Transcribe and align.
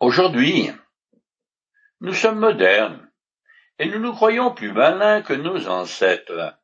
Aujourd'hui, 0.00 0.70
nous 2.00 2.12
sommes 2.12 2.38
modernes 2.38 3.10
et 3.80 3.86
nous 3.86 3.98
nous 3.98 4.12
croyons 4.12 4.54
plus 4.54 4.70
malins 4.70 5.22
que 5.22 5.32
nos 5.32 5.68
ancêtres. 5.68 6.56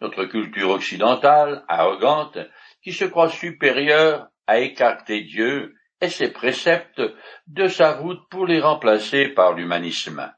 Notre 0.00 0.24
culture 0.26 0.70
occidentale, 0.70 1.64
arrogante, 1.66 2.38
qui 2.84 2.92
se 2.92 3.04
croit 3.04 3.28
supérieure, 3.28 4.28
a 4.46 4.60
écarté 4.60 5.22
Dieu 5.22 5.74
et 6.00 6.08
ses 6.08 6.32
préceptes 6.32 7.02
de 7.48 7.66
sa 7.66 7.94
route 7.94 8.22
pour 8.30 8.46
les 8.46 8.60
remplacer 8.60 9.26
par 9.26 9.54
l'humanisme. 9.54 10.32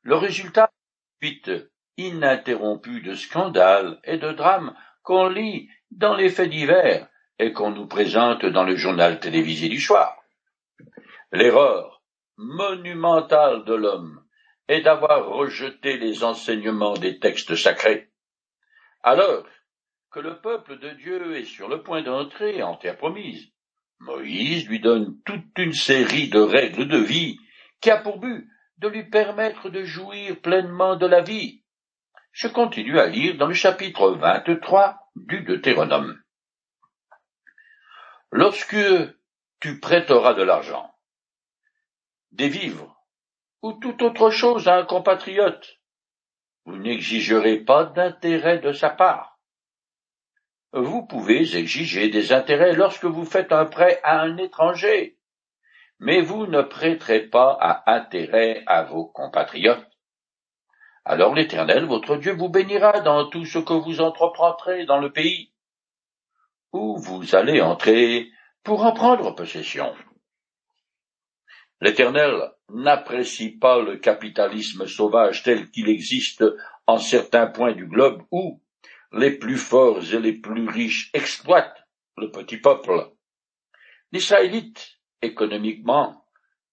Le 0.00 0.16
résultat, 0.16 0.70
suite 1.22 1.50
ininterrompue 1.98 3.02
de 3.02 3.12
scandales 3.12 4.00
et 4.04 4.16
de 4.16 4.32
drames 4.32 4.74
qu'on 5.02 5.28
lit 5.28 5.68
dans 5.90 6.14
les 6.16 6.30
faits 6.30 6.48
divers 6.48 7.08
et 7.38 7.52
qu'on 7.52 7.72
nous 7.72 7.86
présente 7.86 8.46
dans 8.46 8.64
le 8.64 8.76
journal 8.76 9.20
télévisé 9.20 9.68
du 9.68 9.80
soir. 9.80 10.21
L'erreur 11.32 12.02
monumentale 12.36 13.64
de 13.64 13.72
l'homme 13.72 14.22
est 14.68 14.82
d'avoir 14.82 15.26
rejeté 15.28 15.96
les 15.96 16.24
enseignements 16.24 16.92
des 16.92 17.18
textes 17.20 17.56
sacrés. 17.56 18.10
Alors 19.02 19.46
que 20.10 20.20
le 20.20 20.42
peuple 20.42 20.78
de 20.78 20.90
Dieu 20.90 21.36
est 21.36 21.46
sur 21.46 21.70
le 21.70 21.82
point 21.82 22.02
d'entrer 22.02 22.62
en 22.62 22.76
terre 22.76 22.98
promise, 22.98 23.50
Moïse 23.98 24.68
lui 24.68 24.80
donne 24.80 25.22
toute 25.24 25.56
une 25.56 25.72
série 25.72 26.28
de 26.28 26.38
règles 26.38 26.86
de 26.86 26.98
vie 26.98 27.38
qui 27.80 27.90
a 27.90 27.96
pour 27.96 28.18
but 28.18 28.46
de 28.76 28.88
lui 28.88 29.08
permettre 29.08 29.70
de 29.70 29.84
jouir 29.84 30.38
pleinement 30.42 30.96
de 30.96 31.06
la 31.06 31.22
vie. 31.22 31.62
Je 32.32 32.48
continue 32.48 32.98
à 32.98 33.06
lire 33.06 33.38
dans 33.38 33.46
le 33.46 33.54
chapitre 33.54 34.10
23 34.10 34.98
du 35.16 35.40
Deutéronome. 35.44 36.20
Lorsque 38.30 38.76
tu 39.60 39.80
prêteras 39.80 40.34
de 40.34 40.42
l'argent, 40.42 40.91
des 42.32 42.48
vivres, 42.48 42.96
ou 43.62 43.74
toute 43.74 44.02
autre 44.02 44.30
chose 44.30 44.66
à 44.68 44.76
un 44.76 44.84
compatriote. 44.84 45.78
Vous 46.64 46.76
n'exigerez 46.76 47.58
pas 47.58 47.84
d'intérêt 47.84 48.58
de 48.58 48.72
sa 48.72 48.90
part. 48.90 49.38
Vous 50.72 51.04
pouvez 51.06 51.56
exiger 51.56 52.08
des 52.08 52.32
intérêts 52.32 52.72
lorsque 52.72 53.04
vous 53.04 53.26
faites 53.26 53.52
un 53.52 53.66
prêt 53.66 54.00
à 54.02 54.20
un 54.20 54.38
étranger, 54.38 55.18
mais 55.98 56.22
vous 56.22 56.46
ne 56.46 56.62
prêterez 56.62 57.20
pas 57.28 57.56
à 57.60 57.92
intérêt 57.92 58.62
à 58.66 58.82
vos 58.82 59.06
compatriotes. 59.06 59.86
Alors 61.04 61.34
l'Éternel, 61.34 61.84
votre 61.84 62.16
Dieu, 62.16 62.32
vous 62.32 62.48
bénira 62.48 63.00
dans 63.00 63.28
tout 63.28 63.44
ce 63.44 63.58
que 63.58 63.74
vous 63.74 64.00
entreprendrez 64.00 64.86
dans 64.86 64.98
le 64.98 65.12
pays, 65.12 65.52
où 66.72 66.96
vous 66.96 67.34
allez 67.34 67.60
entrer 67.60 68.30
pour 68.62 68.84
en 68.84 68.92
prendre 68.92 69.34
possession. 69.34 69.94
L'Éternel 71.82 72.52
n'apprécie 72.68 73.50
pas 73.50 73.82
le 73.82 73.96
capitalisme 73.96 74.86
sauvage 74.86 75.42
tel 75.42 75.68
qu'il 75.68 75.88
existe 75.88 76.44
en 76.86 76.98
certains 76.98 77.48
points 77.48 77.72
du 77.72 77.86
globe 77.86 78.22
où 78.30 78.62
les 79.10 79.32
plus 79.32 79.56
forts 79.56 80.14
et 80.14 80.20
les 80.20 80.34
plus 80.34 80.68
riches 80.68 81.10
exploitent 81.12 81.84
le 82.16 82.30
petit 82.30 82.58
peuple. 82.58 83.10
L'Israélite, 84.12 85.00
économiquement 85.22 86.24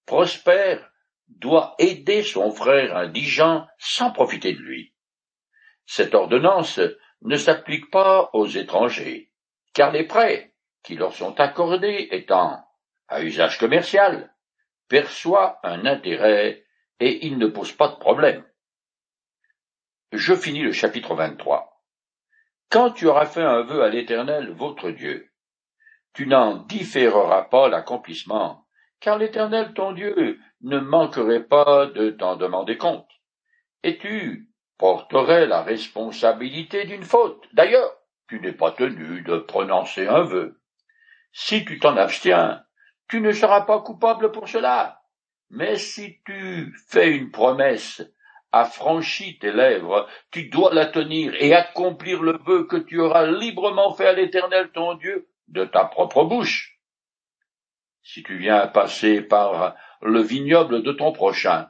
prospère, 0.06 0.88
doit 1.26 1.74
aider 1.80 2.22
son 2.22 2.52
frère 2.52 2.96
indigent 2.96 3.66
sans 3.78 4.12
profiter 4.12 4.52
de 4.52 4.60
lui. 4.60 4.94
Cette 5.86 6.14
ordonnance 6.14 6.78
ne 7.22 7.36
s'applique 7.36 7.90
pas 7.90 8.30
aux 8.32 8.46
étrangers, 8.46 9.32
car 9.74 9.90
les 9.90 10.06
prêts 10.06 10.54
qui 10.84 10.94
leur 10.94 11.14
sont 11.14 11.40
accordés 11.40 12.06
étant 12.12 12.64
à 13.08 13.22
usage 13.22 13.58
commercial, 13.58 14.29
perçoit 14.90 15.60
un 15.62 15.86
intérêt 15.86 16.66
et 16.98 17.26
il 17.26 17.38
ne 17.38 17.46
pose 17.46 17.72
pas 17.72 17.88
de 17.88 17.96
problème. 17.96 18.44
Je 20.12 20.34
finis 20.34 20.62
le 20.62 20.72
chapitre 20.72 21.14
23. 21.14 21.80
Quand 22.68 22.90
tu 22.90 23.06
auras 23.06 23.26
fait 23.26 23.42
un 23.42 23.62
vœu 23.62 23.82
à 23.82 23.88
l'Éternel, 23.88 24.50
votre 24.50 24.90
Dieu, 24.90 25.30
tu 26.12 26.26
n'en 26.26 26.56
différeras 26.56 27.42
pas 27.42 27.68
l'accomplissement, 27.68 28.66
car 28.98 29.16
l'Éternel, 29.16 29.72
ton 29.74 29.92
Dieu, 29.92 30.40
ne 30.60 30.78
manquerait 30.78 31.44
pas 31.44 31.86
de 31.86 32.10
t'en 32.10 32.36
demander 32.36 32.76
compte, 32.76 33.08
et 33.84 33.96
tu 33.96 34.50
porterais 34.76 35.46
la 35.46 35.62
responsabilité 35.62 36.84
d'une 36.84 37.04
faute. 37.04 37.46
D'ailleurs, 37.52 37.96
tu 38.28 38.40
n'es 38.40 38.52
pas 38.52 38.72
tenu 38.72 39.22
de 39.22 39.38
prononcer 39.38 40.08
un 40.08 40.22
vœu. 40.22 40.60
Si 41.32 41.64
tu 41.64 41.78
t'en 41.78 41.96
abstiens, 41.96 42.64
tu 43.10 43.20
ne 43.20 43.32
seras 43.32 43.62
pas 43.62 43.80
coupable 43.80 44.30
pour 44.30 44.48
cela. 44.48 45.02
Mais 45.50 45.76
si 45.76 46.20
tu 46.24 46.72
fais 46.88 47.10
une 47.10 47.32
promesse, 47.32 48.02
affranchis 48.52 49.38
tes 49.40 49.52
lèvres, 49.52 50.08
tu 50.30 50.48
dois 50.48 50.72
la 50.72 50.86
tenir 50.86 51.34
et 51.34 51.52
accomplir 51.52 52.22
le 52.22 52.38
vœu 52.38 52.66
que 52.66 52.76
tu 52.76 53.00
auras 53.00 53.26
librement 53.26 53.92
fait 53.94 54.06
à 54.06 54.12
l'Éternel 54.12 54.70
ton 54.72 54.94
Dieu 54.94 55.28
de 55.48 55.64
ta 55.64 55.84
propre 55.84 56.24
bouche. 56.24 56.78
Si 58.02 58.22
tu 58.22 58.38
viens 58.38 58.68
passer 58.68 59.22
par 59.22 59.74
le 60.02 60.20
vignoble 60.20 60.82
de 60.82 60.92
ton 60.92 61.12
prochain, 61.12 61.68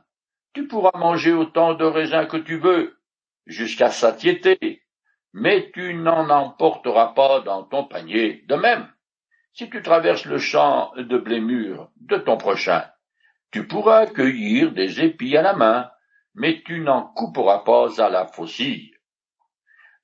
tu 0.53 0.69
pourras 0.69 0.97
manger 0.99 1.33
autant 1.33 1.75
de 1.75 1.85
raisins 1.85 2.27
que 2.27 2.37
tu 2.37 2.59
veux, 2.59 2.99
jusqu'à 3.47 3.91
satiété, 3.91 4.83
mais 5.33 5.71
tu 5.73 5.95
n'en 5.95 6.29
emporteras 6.29 7.15
pas 7.15 7.41
dans 7.41 7.65
ton 7.65 7.85
panier 7.85 8.45
de 8.47 8.57
même. 8.57 8.93
Si 9.53 9.69
tu 9.69 9.83
traverses 9.83 10.25
le 10.27 10.39
champ 10.39 10.93
de 10.97 11.19
blé 11.19 11.41
mûr 11.41 11.91
de 11.97 12.17
ton 12.17 12.37
prochain, 12.37 12.89
tu 13.51 13.67
pourras 13.67 14.07
cueillir 14.07 14.73
des 14.73 15.01
épis 15.01 15.37
à 15.37 15.43
la 15.43 15.55
main, 15.55 15.91
mais 16.35 16.63
tu 16.65 16.81
n'en 16.81 17.03
couperas 17.03 17.59
pas 17.65 18.01
à 18.01 18.09
la 18.09 18.27
faucille. 18.27 18.95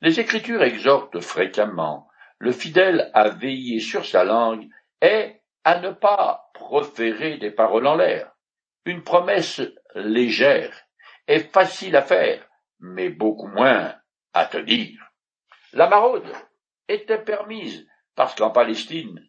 Les 0.01 0.19
Écritures 0.21 0.62
exhortent 0.62 1.21
fréquemment 1.21 2.09
le 2.39 2.53
fidèle 2.53 3.11
à 3.15 3.31
veiller 3.31 3.81
sur 3.81 4.05
sa 4.05 4.25
langue 4.25 4.69
et 5.01 5.41
à 5.65 5.81
ne 5.81 5.91
pas 5.91 6.51
proférer 6.53 7.39
des 7.39 7.51
paroles 7.51 7.87
en 7.87 7.97
l'air. 7.97 8.33
Une 8.84 9.03
promesse 9.03 9.63
légère 9.95 10.77
est 11.27 11.53
facile 11.53 11.97
à 11.97 12.03
faire, 12.03 12.47
mais 12.81 13.09
beaucoup 13.09 13.49
moins 13.49 13.95
à 14.34 14.47
tenir. 14.47 15.11
La 15.73 15.89
maraude 15.89 16.31
était 16.89 17.23
permise 17.23 17.87
parce 18.15 18.34
qu'en 18.34 18.51
Palestine, 18.51 19.27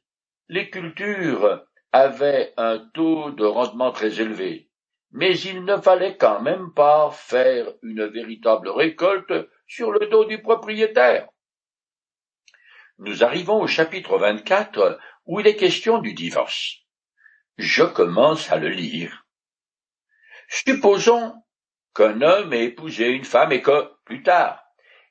les 0.50 0.70
cultures 0.70 1.66
avaient 1.92 2.54
un 2.58 2.80
taux 2.94 3.32
de 3.32 3.46
rendement 3.46 3.92
très 3.92 4.22
élevé, 4.22 4.70
mais 5.12 5.38
il 5.40 5.66
ne 5.66 5.78
fallait 5.78 6.18
quand 6.18 6.42
même 6.42 6.74
pas 6.74 7.12
faire 7.12 7.74
une 7.82 8.06
véritable 8.06 8.70
récolte 8.70 9.34
sur 9.68 9.92
le 9.92 10.08
dos 10.08 10.26
du 10.26 10.42
propriétaire. 10.42 11.28
Nous 13.00 13.24
arrivons 13.24 13.62
au 13.62 13.68
chapitre 13.68 14.18
24 14.18 15.00
où 15.26 15.40
il 15.40 15.48
est 15.48 15.56
question 15.56 16.00
du 16.00 16.14
divorce. 16.14 16.78
Je 17.58 17.84
commence 17.84 18.52
à 18.52 18.58
le 18.58 18.70
lire. 18.70 19.26
Supposons 20.48 21.34
qu'un 21.94 22.22
homme 22.22 22.54
ait 22.54 22.66
épousé 22.66 23.10
une 23.10 23.26
femme 23.26 23.52
et 23.52 23.62
que, 23.62 23.92
plus 24.06 24.24
tard, 24.24 24.64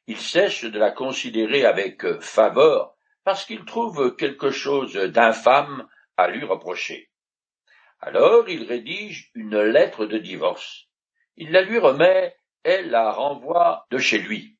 il 0.07 0.19
cesse 0.19 0.65
de 0.65 0.79
la 0.79 0.93
considérer 0.93 1.65
avec 1.65 2.21
faveur 2.21 2.96
parce 3.27 3.45
qu'il 3.45 3.65
trouve 3.65 4.15
quelque 4.15 4.53
chose 4.53 4.95
d'infâme 4.95 5.89
à 6.17 6.29
lui 6.29 6.45
reprocher. 6.45 7.11
Alors 7.99 8.49
il 8.49 8.63
rédige 8.63 9.33
une 9.35 9.61
lettre 9.61 10.07
de 10.07 10.17
divorce. 10.17 10.85
Il 11.37 11.51
la 11.51 11.63
lui 11.63 11.81
remet 11.81 12.37
et 12.65 12.83
la 12.83 13.11
renvoie 13.11 13.85
de 13.91 13.99
chez 13.99 14.19
lui. 14.19 14.57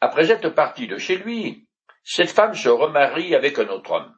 Après 0.00 0.32
être 0.32 0.48
partie 0.48 0.88
de 0.88 0.98
chez 0.98 1.16
lui, 1.16 1.68
cette 2.02 2.32
femme 2.32 2.54
se 2.54 2.68
remarie 2.68 3.36
avec 3.36 3.60
un 3.60 3.68
autre 3.68 3.92
homme. 3.92 4.16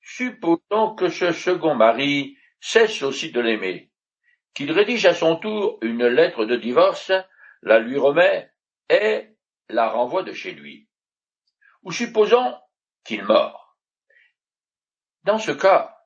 Supposons 0.00 0.96
que 0.96 1.08
ce 1.08 1.30
second 1.30 1.76
mari 1.76 2.36
cesse 2.58 3.00
aussi 3.04 3.30
de 3.30 3.40
l'aimer, 3.40 3.92
qu'il 4.54 4.72
rédige 4.72 5.06
à 5.06 5.14
son 5.14 5.36
tour 5.36 5.78
une 5.82 6.08
lettre 6.08 6.46
de 6.46 6.56
divorce, 6.56 7.12
la 7.62 7.78
lui 7.78 7.96
remet 7.96 8.50
et 8.90 9.28
la 9.68 9.88
renvoie 9.88 10.24
de 10.24 10.32
chez 10.32 10.50
lui 10.50 10.88
ou 11.82 11.92
supposons 11.92 12.56
qu'il 13.04 13.24
meurt. 13.24 13.56
Dans 15.24 15.38
ce 15.38 15.52
cas, 15.52 15.96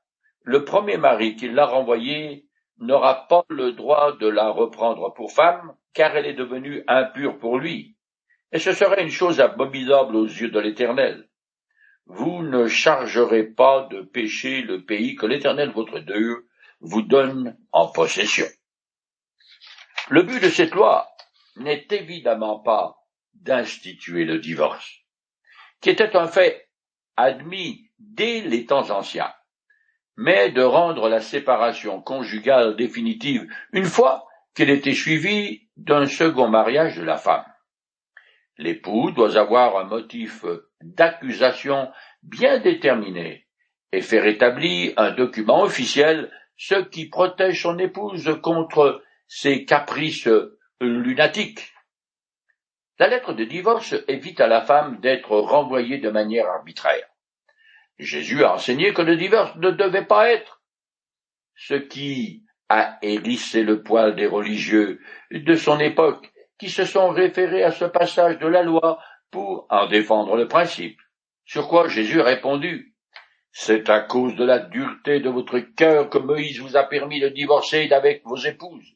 le 0.43 0.64
premier 0.64 0.96
mari 0.96 1.37
qui 1.37 1.49
l'a 1.49 1.67
renvoyée 1.67 2.46
n'aura 2.78 3.26
pas 3.28 3.44
le 3.49 3.73
droit 3.73 4.17
de 4.17 4.28
la 4.28 4.50
reprendre 4.50 5.12
pour 5.14 5.32
femme, 5.32 5.75
car 5.94 6.17
elle 6.17 6.26
est 6.26 6.34
devenue 6.34 6.84
impure 6.87 7.38
pour 7.38 7.58
lui, 7.58 7.96
et 8.52 8.58
ce 8.58 8.73
serait 8.73 9.02
une 9.02 9.11
chose 9.11 9.40
abominable 9.40 10.17
aux 10.17 10.26
yeux 10.26 10.50
de 10.50 10.61
l'Éternel. 10.61 11.28
Vous 12.06 12.43
ne 12.43 12.69
chargerez 12.69 13.44
pas 13.44 13.88
de 13.90 14.02
péché 14.02 14.62
le 14.62 14.84
pays 14.84 15.17
que 15.17 15.26
l'Éternel 15.26 15.70
votre 15.70 15.99
Dieu 15.99 16.46
vous 16.81 17.02
donne 17.02 17.58
en 17.73 17.90
possession. 17.90 18.46
Le 20.08 20.23
but 20.23 20.40
de 20.40 20.49
cette 20.49 20.75
loi 20.75 21.08
n'est 21.56 21.87
évidemment 21.90 22.61
pas 22.61 22.96
d'instituer 23.34 24.25
le 24.25 24.38
divorce 24.38 25.06
qui 25.81 25.90
était 25.90 26.17
un 26.17 26.26
fait 26.26 26.69
admis 27.17 27.90
dès 27.99 28.40
les 28.40 28.67
temps 28.67 28.90
anciens, 28.90 29.32
mais 30.17 30.50
de 30.50 30.62
rendre 30.62 31.08
la 31.08 31.20
séparation 31.20 32.00
conjugale 32.00 32.76
définitive 32.76 33.46
une 33.73 33.84
fois 33.84 34.26
qu'elle 34.55 34.70
était 34.70 34.94
suivie 34.94 35.69
d'un 35.76 36.06
second 36.06 36.49
mariage 36.49 36.96
de 36.96 37.02
la 37.02 37.17
femme. 37.17 37.44
L'époux 38.58 39.11
doit 39.11 39.37
avoir 39.37 39.76
un 39.76 39.84
motif 39.84 40.44
d'accusation 40.81 41.90
bien 42.23 42.58
déterminé 42.58 43.46
et 43.93 44.00
faire 44.00 44.26
établir 44.26 44.94
un 44.96 45.11
document 45.11 45.62
officiel, 45.62 46.31
ce 46.56 46.76
qui 46.76 47.08
protège 47.08 47.62
son 47.62 47.78
épouse 47.78 48.38
contre 48.43 49.02
ses 49.28 49.64
caprices 49.67 50.28
lunatiques. 50.81 51.75
La 52.98 53.08
lettre 53.08 53.34
de 53.34 53.44
divorce 53.44 53.94
évite 54.08 54.40
à 54.40 54.46
la 54.46 54.62
femme 54.62 55.00
d'être 55.00 55.37
renvoyée 55.37 55.98
de 55.98 56.08
manière 56.08 56.46
arbitraire. 56.46 57.06
Jésus 57.98 58.43
a 58.44 58.54
enseigné 58.54 58.94
que 58.94 59.02
le 59.02 59.16
divorce 59.16 59.54
ne 59.56 59.70
devait 59.70 60.06
pas 60.06 60.31
être 60.31 60.62
ce 61.56 61.75
qui 61.75 62.44
a 62.69 62.98
hérissé 63.02 63.62
le 63.62 63.82
poil 63.82 64.16
des 64.16 64.26
religieux 64.26 65.00
de 65.31 65.54
son 65.54 65.78
époque 65.78 66.32
qui 66.58 66.70
se 66.70 66.84
sont 66.84 67.10
référés 67.10 67.64
à 67.64 67.70
ce 67.70 67.84
passage 67.84 68.38
de 68.38 68.46
la 68.46 68.62
loi 68.62 68.99
pour 69.31 69.66
en 69.69 69.87
défendre 69.87 70.37
le 70.37 70.49
principe. 70.49 70.99
Sur 71.44 71.69
quoi 71.69 71.88
Jésus 71.88 72.20
a 72.20 72.25
répondu 72.25 72.94
C'est 73.52 73.90
à 73.90 74.00
cause 74.00 74.34
de 74.37 74.44
la 74.44 74.58
dureté 74.58 75.20
de 75.20 75.28
votre 75.28 75.58
cœur 75.58 76.08
que 76.08 76.19
Moïse 76.19 76.60
vous 76.60 76.76
a 76.76 76.84
permis 76.84 77.20
de 77.20 77.28
divorcer 77.28 77.88
d'avec 77.88 78.22
vos 78.25 78.38
épouses. 78.38 78.94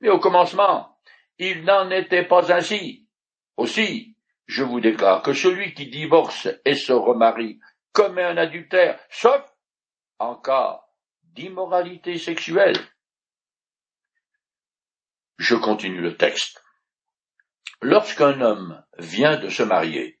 Mais 0.00 0.08
au 0.08 0.18
commencement, 0.18 0.98
il 1.38 1.64
n'en 1.64 1.90
était 1.90 2.24
pas 2.24 2.52
ainsi. 2.52 3.08
Aussi, 3.56 4.16
je 4.46 4.64
vous 4.64 4.80
déclare 4.80 5.22
que 5.22 5.32
celui 5.32 5.74
qui 5.74 5.86
divorce 5.86 6.48
et 6.64 6.74
se 6.74 6.92
remarie 6.92 7.60
commet 7.92 8.24
un 8.24 8.36
adultère, 8.36 8.98
sauf 9.10 9.42
en 10.18 10.36
cas 10.36 10.80
d'immoralité 11.24 12.18
sexuelle. 12.18 12.78
Je 15.38 15.54
continue 15.54 16.00
le 16.00 16.16
texte. 16.16 16.62
Lorsqu'un 17.80 18.40
homme 18.40 18.84
vient 18.98 19.36
de 19.36 19.48
se 19.48 19.62
marier, 19.62 20.20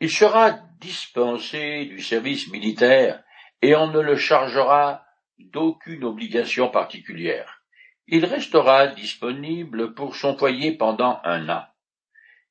il 0.00 0.10
sera 0.10 0.52
dispensé 0.80 1.86
du 1.86 2.00
service 2.00 2.48
militaire 2.48 3.22
et 3.62 3.74
on 3.74 3.88
ne 3.88 4.00
le 4.00 4.16
chargera 4.16 5.04
d'aucune 5.38 6.04
obligation 6.04 6.70
particulière. 6.70 7.62
Il 8.06 8.24
restera 8.24 8.86
disponible 8.88 9.94
pour 9.94 10.16
son 10.16 10.36
foyer 10.36 10.76
pendant 10.76 11.20
un 11.24 11.48
an. 11.48 11.64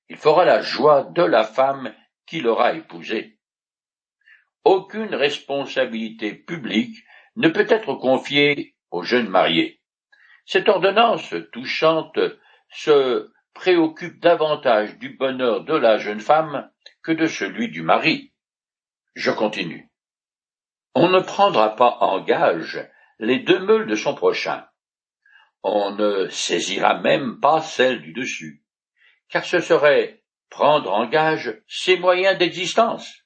Il 0.10 0.18
fera 0.18 0.46
la 0.46 0.62
joie 0.62 1.04
de 1.04 1.24
la 1.24 1.44
femme 1.44 1.94
qu'il 2.26 2.48
aura 2.48 2.74
épousée. 2.74 3.40
Aucune 4.64 5.16
responsabilité 5.16 6.34
publique 6.34 7.04
ne 7.36 7.50
peut 7.50 7.68
être 7.70 7.96
confiée 7.96 8.76
aux 8.92 9.04
jeunes 9.04 9.30
mariés. 9.30 9.82
Cette 10.46 10.70
ordonnance 10.70 11.34
touchante 11.52 12.20
se 12.70 13.32
préoccupe 13.54 14.20
davantage 14.20 14.98
du 14.98 15.10
bonheur 15.10 15.64
de 15.64 15.76
la 15.76 15.98
jeune 15.98 16.20
femme 16.20 16.70
que 17.02 17.12
de 17.12 17.26
celui 17.26 17.70
du 17.70 17.82
mari. 17.82 18.34
Je 19.16 19.32
continue. 19.32 19.90
On 20.94 21.10
ne 21.10 21.20
prendra 21.20 21.76
pas 21.76 21.98
en 22.02 22.22
gage 22.22 22.88
les 23.18 23.40
deux 23.40 23.60
meules 23.60 23.88
de 23.88 23.96
son 23.96 24.14
prochain. 24.14 24.68
On 25.64 25.92
ne 25.92 26.28
saisira 26.30 27.00
même 27.00 27.40
pas 27.40 27.62
celle 27.62 28.02
du 28.02 28.14
dessus 28.14 28.65
car 29.30 29.46
ce 29.46 29.60
serait 29.60 30.24
prendre 30.50 30.94
en 30.94 31.08
gage 31.08 31.62
ses 31.68 31.98
moyens 31.98 32.38
d'existence. 32.38 33.26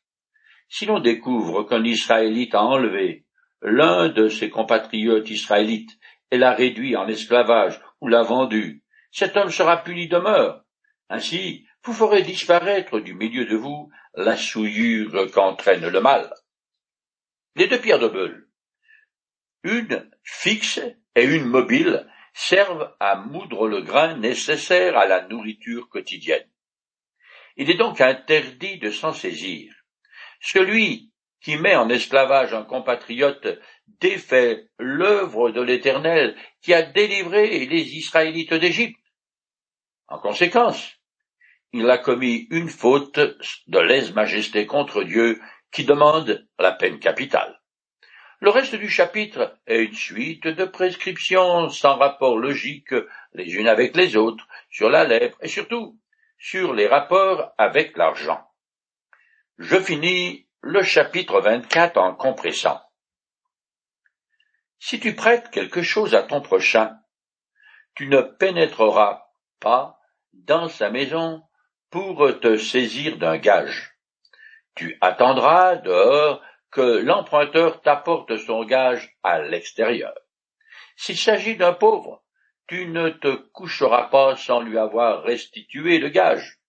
Si 0.68 0.86
l'on 0.86 1.00
découvre 1.00 1.64
qu'un 1.64 1.84
Israélite 1.84 2.56
a 2.56 2.64
enlevé 2.64 3.26
l'un 3.62 4.10
de 4.10 4.30
ses 4.30 4.50
compatriotes 4.50 5.30
israélites 5.30 5.98
et 6.32 6.38
l'a 6.38 6.54
réduit 6.54 6.96
en 6.96 7.08
esclavage 7.08 7.82
ou 8.02 8.08
l'a 8.08 8.24
vendu, 8.24 8.84
cet 9.12 9.36
homme 9.36 9.50
sera 9.50 9.84
puni 9.84 10.08
de 10.08 10.18
mort. 10.18 10.62
Ainsi, 11.10 11.66
vous 11.84 11.94
ferez 11.94 12.22
disparaître 12.22 13.00
du 13.00 13.16
milieu 13.16 13.46
de 13.46 13.56
vous 13.56 13.90
la 14.14 14.38
souillure 14.38 15.32
qu'entraîne 15.32 15.88
le 15.88 16.02
mal. 16.02 16.34
Les 17.56 17.68
deux 17.68 17.80
pierres 17.80 18.00
de 18.00 18.08
Beul, 18.08 18.48
une 19.64 20.10
fixe 20.24 20.80
et 21.16 21.24
une 21.24 21.46
mobile, 21.46 22.08
servent 22.34 22.96
à 23.00 23.16
moudre 23.16 23.68
le 23.68 23.82
grain 23.82 24.16
nécessaire 24.18 24.98
à 24.98 25.06
la 25.06 25.28
nourriture 25.28 25.90
quotidienne. 25.90 26.50
Il 27.58 27.70
est 27.70 27.78
donc 27.78 28.02
interdit 28.02 28.78
de 28.78 28.92
s'en 28.92 29.14
saisir. 29.14 29.74
Celui 30.40 31.12
qui 31.42 31.58
met 31.58 31.76
en 31.76 31.90
esclavage 31.90 32.54
un 32.54 32.64
compatriote 32.64 33.60
défait 34.00 34.68
l'œuvre 34.78 35.52
de 35.52 35.62
l'Éternel 35.62 36.38
qui 36.62 36.74
a 36.74 36.82
délivré 36.82 37.66
les 37.66 37.96
Israélites 37.96 38.54
d'Égypte. 38.54 39.00
En 40.08 40.20
conséquence, 40.20 40.96
il 41.72 41.90
a 41.90 41.98
commis 41.98 42.48
une 42.50 42.70
faute 42.70 43.20
de 43.68 43.80
lèse-majesté 43.80 44.66
contre 44.66 45.04
Dieu 45.04 45.40
qui 45.72 45.86
demande 45.86 46.48
la 46.58 46.72
peine 46.72 47.00
capitale. 47.00 47.59
Le 48.42 48.52
reste 48.52 48.76
du 48.76 48.90
chapitre 48.90 49.58
est 49.68 49.84
une 49.84 49.94
suite 49.94 50.48
de 50.48 50.64
prescriptions 50.64 51.70
sans 51.70 51.98
rapport 51.98 52.38
logique 52.38 52.94
les 53.34 53.56
unes 53.56 53.68
avec 53.68 53.98
les 53.98 54.16
autres 54.16 54.48
sur 54.70 54.90
la 54.90 55.04
lèvre 55.04 55.38
et 55.42 55.50
surtout 55.50 56.00
sur 56.38 56.74
les 56.74 56.88
rapports 56.88 57.52
avec 57.58 57.98
l'argent. 57.98 58.50
Je 59.58 59.78
finis 59.78 60.48
le 60.62 60.84
chapitre 60.84 61.42
24 61.42 61.98
en 61.98 62.16
compressant. 62.16 62.82
Si 64.80 65.02
tu 65.02 65.16
prêtes 65.16 65.52
quelque 65.52 65.82
chose 65.82 66.16
à 66.16 66.24
ton 66.24 66.40
prochain, 66.40 66.98
tu 67.94 68.08
ne 68.08 68.22
pénétreras 68.22 69.26
pas 69.60 70.00
dans 70.32 70.70
sa 70.70 70.90
maison 70.90 71.44
pour 71.90 72.40
te 72.40 72.56
saisir 72.56 73.18
d'un 73.18 73.38
gage. 73.38 73.98
Tu 74.76 74.98
attendras 75.02 75.76
dehors 75.76 76.42
que 76.72 77.00
l'emprunteur 77.00 77.82
t'apporte 77.82 78.38
son 78.38 78.64
gage 78.64 79.18
à 79.24 79.40
l'extérieur. 79.42 80.14
S'il 80.96 81.18
s'agit 81.18 81.56
d'un 81.56 81.74
pauvre, 81.74 82.24
tu 82.68 82.86
ne 82.86 83.10
te 83.10 83.36
coucheras 83.52 84.10
pas 84.10 84.36
sans 84.36 84.62
lui 84.62 84.78
avoir 84.78 85.24
restitué 85.24 85.98
le 85.98 86.10
gage. 86.10 86.60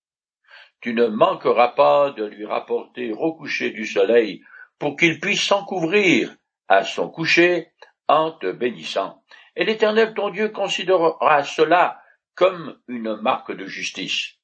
Tu 0.81 0.94
ne 0.94 1.06
manqueras 1.06 1.69
pas 1.69 2.11
de 2.11 2.25
lui 2.25 2.47
rapporter 2.47 3.12
au 3.12 3.35
coucher 3.35 3.70
du 3.70 3.85
soleil 3.85 4.43
pour 4.79 4.97
qu'il 4.97 5.20
puisse 5.20 5.43
s'en 5.43 5.64
couvrir 5.64 6.35
à 6.69 6.85
son 6.85 7.11
coucher 7.11 7.73
en 8.08 8.32
te 8.32 8.50
bénissant. 8.50 9.23
Et 9.56 9.64
l'Éternel 9.64 10.14
ton 10.14 10.31
Dieu 10.31 10.48
considérera 10.48 11.43
cela 11.44 12.01
comme 12.34 12.81
une 12.89 13.17
marque 13.17 13.53
de 13.53 13.67
justice. 13.67 14.36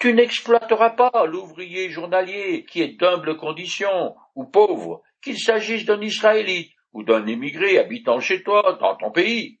Tu 0.00 0.12
n'exploiteras 0.12 0.90
pas 0.90 1.24
l'ouvrier 1.26 1.90
journalier 1.90 2.64
qui 2.64 2.82
est 2.82 2.98
d'humble 2.98 3.36
condition 3.36 4.16
ou 4.36 4.44
pauvre, 4.44 5.02
qu'il 5.22 5.38
s'agisse 5.38 5.84
d'un 5.84 6.00
Israélite 6.00 6.72
ou 6.92 7.02
d'un 7.02 7.26
émigré 7.26 7.78
habitant 7.78 8.20
chez 8.20 8.42
toi, 8.42 8.78
dans 8.80 8.94
ton 8.96 9.10
pays. 9.10 9.58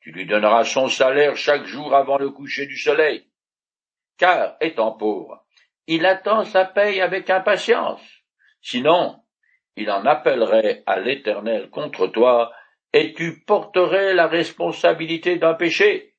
Tu 0.00 0.10
lui 0.10 0.26
donneras 0.26 0.64
son 0.64 0.88
salaire 0.88 1.36
chaque 1.36 1.64
jour 1.64 1.94
avant 1.94 2.18
le 2.18 2.30
coucher 2.30 2.66
du 2.66 2.76
soleil. 2.76 3.28
Car, 4.18 4.56
étant 4.60 4.92
pauvre, 4.92 5.44
il 5.86 6.06
attend 6.06 6.44
sa 6.44 6.64
paye 6.64 7.00
avec 7.00 7.30
impatience. 7.30 8.02
Sinon, 8.60 9.20
il 9.76 9.90
en 9.90 10.04
appellerait 10.04 10.82
à 10.86 10.98
l'Éternel 10.98 11.70
contre 11.70 12.06
toi, 12.08 12.52
et 12.92 13.14
tu 13.14 13.42
porterais 13.46 14.12
la 14.14 14.26
responsabilité 14.26 15.36
d'un 15.36 15.54
péché. 15.54 16.14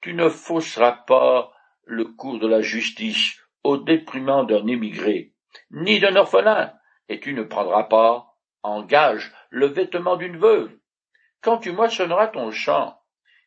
Tu 0.00 0.14
ne 0.14 0.28
fausseras 0.28 1.04
pas 1.06 1.52
le 1.84 2.04
cours 2.06 2.38
de 2.38 2.48
la 2.48 2.60
justice 2.60 3.38
au 3.62 3.76
déprimant 3.76 4.44
d'un 4.44 4.66
émigré, 4.66 5.32
ni 5.70 6.00
d'un 6.00 6.16
orphelin, 6.16 6.72
et 7.08 7.20
tu 7.20 7.32
ne 7.34 7.42
prendras 7.42 7.84
pas 7.84 8.36
en 8.62 8.82
gage 8.82 9.32
le 9.50 9.66
vêtement 9.66 10.16
d'une 10.16 10.38
veuve. 10.38 10.70
Quand 11.40 11.58
tu 11.58 11.72
moissonneras 11.72 12.28
ton 12.28 12.50
champ, 12.50 13.00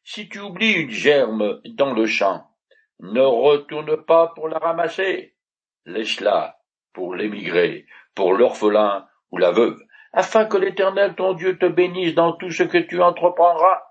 si 0.03 0.29
tu 0.29 0.39
oublies 0.39 0.73
une 0.73 0.89
germe 0.89 1.61
dans 1.65 1.93
le 1.93 2.05
champ, 2.05 2.47
ne 2.99 3.21
retourne 3.21 4.03
pas 4.05 4.27
pour 4.35 4.47
la 4.47 4.57
ramasser. 4.57 5.35
Laisse-la 5.85 6.59
pour 6.93 7.15
l'émigré, 7.15 7.85
pour 8.15 8.33
l'orphelin 8.33 9.07
ou 9.31 9.37
la 9.37 9.51
veuve, 9.51 9.79
afin 10.13 10.45
que 10.45 10.57
l'Éternel 10.57 11.15
ton 11.15 11.33
Dieu 11.33 11.57
te 11.57 11.65
bénisse 11.65 12.15
dans 12.15 12.33
tout 12.33 12.51
ce 12.51 12.63
que 12.63 12.77
tu 12.77 13.01
entreprendras. 13.01 13.81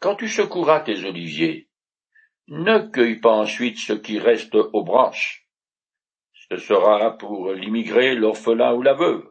Quand 0.00 0.14
tu 0.14 0.28
secouras 0.28 0.80
tes 0.80 1.04
oliviers, 1.04 1.68
ne 2.48 2.78
cueille 2.90 3.20
pas 3.20 3.32
ensuite 3.32 3.78
ce 3.78 3.92
qui 3.92 4.18
reste 4.18 4.54
aux 4.54 4.84
branches. 4.84 5.47
Ce 6.50 6.56
sera 6.56 7.16
pour 7.18 7.52
l'immigré, 7.52 8.14
l'orphelin 8.14 8.72
ou 8.74 8.82
la 8.82 8.94
veuve. 8.94 9.30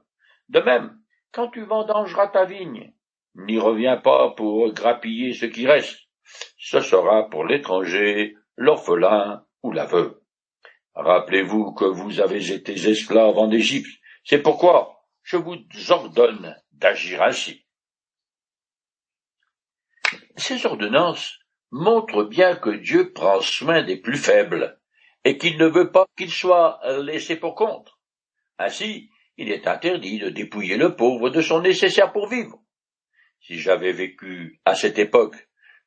De 0.49 0.59
même, 0.59 0.99
quand 1.31 1.49
tu 1.49 1.63
vendangeras 1.63 2.27
ta 2.27 2.45
vigne, 2.45 2.93
n'y 3.35 3.59
reviens 3.59 3.97
pas 3.97 4.31
pour 4.31 4.71
grappiller 4.73 5.33
ce 5.33 5.45
qui 5.45 5.67
reste. 5.67 5.99
Ce 6.57 6.79
sera 6.81 7.29
pour 7.29 7.45
l'étranger, 7.45 8.35
l'orphelin 8.55 9.45
ou 9.63 9.71
la 9.71 9.85
veuve. 9.85 10.19
Rappelez-vous 10.95 11.73
que 11.73 11.85
vous 11.85 12.19
avez 12.19 12.51
été 12.51 12.73
esclaves 12.73 13.37
en 13.37 13.51
Égypte. 13.51 13.99
C'est 14.23 14.41
pourquoi 14.41 15.05
je 15.23 15.37
vous 15.37 15.57
ordonne 15.89 16.55
d'agir 16.71 17.21
ainsi. 17.21 17.65
Ces 20.35 20.65
ordonnances 20.65 21.39
montrent 21.71 22.23
bien 22.23 22.55
que 22.55 22.69
Dieu 22.69 23.11
prend 23.11 23.41
soin 23.41 23.83
des 23.83 23.97
plus 23.97 24.17
faibles, 24.17 24.76
et 25.27 25.37
qu'il 25.37 25.57
ne 25.57 25.67
veut 25.67 25.91
pas 25.91 26.07
qu'ils 26.15 26.31
soient 26.31 26.79
laissés 27.03 27.35
pour 27.35 27.53
compte. 27.53 27.91
Ainsi, 28.57 29.09
il 29.35 29.51
est 29.51 29.67
interdit 29.67 30.19
de 30.19 30.29
dépouiller 30.29 30.77
le 30.77 30.95
pauvre 30.95 31.29
de 31.29 31.41
son 31.41 31.59
nécessaire 31.59 32.13
pour 32.13 32.29
vivre. 32.29 32.63
Si 33.41 33.59
j'avais 33.59 33.91
vécu 33.91 34.61
à 34.63 34.73
cette 34.73 34.97
époque, 34.97 35.35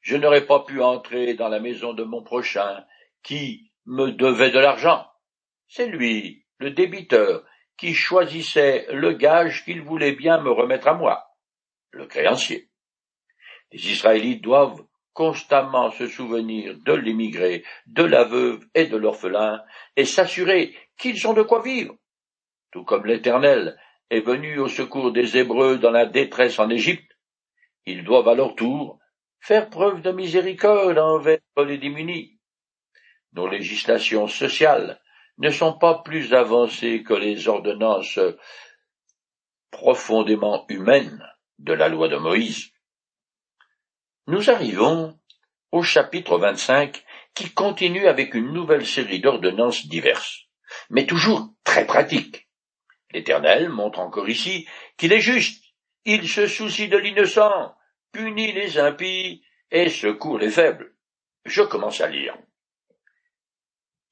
je 0.03 0.19
n'aurais 0.19 0.45
pas 0.45 0.63
pu 0.65 0.83
entrer 0.83 1.33
dans 1.33 1.49
la 1.49 1.59
maison 1.59 1.95
de 1.95 2.05
mon 2.05 2.23
prochain, 2.23 2.85
qui 3.23 3.73
me 3.87 4.11
devait 4.11 4.51
de 4.51 4.59
l'argent. 4.59 5.07
C'est 5.69 5.87
lui, 5.87 6.45
le 6.59 6.73
débiteur, 6.73 7.43
qui 7.79 7.95
choisissait 7.95 8.89
le 8.93 9.15
gage 9.15 9.65
qu'il 9.65 9.81
voulait 9.81 10.17
bien 10.17 10.39
me 10.43 10.51
remettre 10.51 10.89
à 10.89 10.93
moi, 10.93 11.31
le 11.93 12.05
créancier. 12.05 12.69
Les 13.73 13.91
Israélites 13.91 14.43
doivent 14.43 14.85
constamment 15.13 15.91
se 15.91 16.07
souvenir 16.07 16.77
de 16.85 16.93
l'immigré, 16.93 17.65
de 17.87 18.05
la 18.05 18.25
veuve 18.25 18.65
et 18.75 18.87
de 18.87 18.97
l'orphelin, 18.97 19.63
et 19.97 20.05
s'assurer 20.05 20.77
qu'ils 20.99 21.27
ont 21.27 21.33
de 21.33 21.43
quoi 21.43 21.63
vivre. 21.63 21.97
Tout 22.71 22.85
comme 22.85 23.07
l'Éternel 23.07 23.77
est 24.11 24.21
venu 24.21 24.59
au 24.59 24.69
secours 24.69 25.13
des 25.13 25.37
Hébreux 25.37 25.79
dans 25.79 25.91
la 25.91 26.07
détresse 26.07 26.59
en 26.59 26.71
Égypte, 26.71 27.11
ils 27.87 28.05
doivent 28.05 28.29
à 28.29 28.35
leur 28.35 28.55
tour 28.55 28.99
faire 29.41 29.71
preuve 29.71 30.03
de 30.03 30.13
miséricorde 30.13 30.99
envers 30.99 31.39
les 31.67 31.79
démunis. 31.79 32.39
Nos 33.33 33.49
législations 33.49 34.27
sociales 34.27 35.01
ne 35.39 35.51
sont 35.51 35.79
pas 35.79 36.03
plus 36.03 36.35
avancées 36.35 37.03
que 37.03 37.15
les 37.15 37.49
ordonnances 37.49 38.19
profondément 39.71 40.67
humaines 40.69 41.25
de 41.59 41.73
la 41.73 41.89
loi 41.89 42.09
de 42.09 42.17
Moïse. 42.17 42.73
Nous 44.31 44.49
arrivons 44.49 45.19
au 45.73 45.83
chapitre 45.83 46.39
25 46.39 47.05
qui 47.35 47.53
continue 47.53 48.07
avec 48.07 48.35
une 48.35 48.53
nouvelle 48.53 48.87
série 48.87 49.19
d'ordonnances 49.19 49.89
diverses, 49.89 50.43
mais 50.89 51.05
toujours 51.05 51.53
très 51.65 51.85
pratiques. 51.85 52.49
L'Éternel 53.11 53.71
montre 53.71 53.99
encore 53.99 54.29
ici 54.29 54.69
qu'il 54.97 55.13
est 55.13 55.19
juste, 55.19 55.65
il 56.05 56.29
se 56.29 56.47
soucie 56.47 56.87
de 56.87 56.97
l'innocent, 56.97 57.75
punit 58.13 58.53
les 58.53 58.79
impies 58.79 59.43
et 59.73 59.89
secourt 59.89 60.39
les 60.39 60.51
faibles. 60.51 60.95
Je 61.45 61.63
commence 61.63 62.01
à 62.01 62.07
lire. 62.07 62.39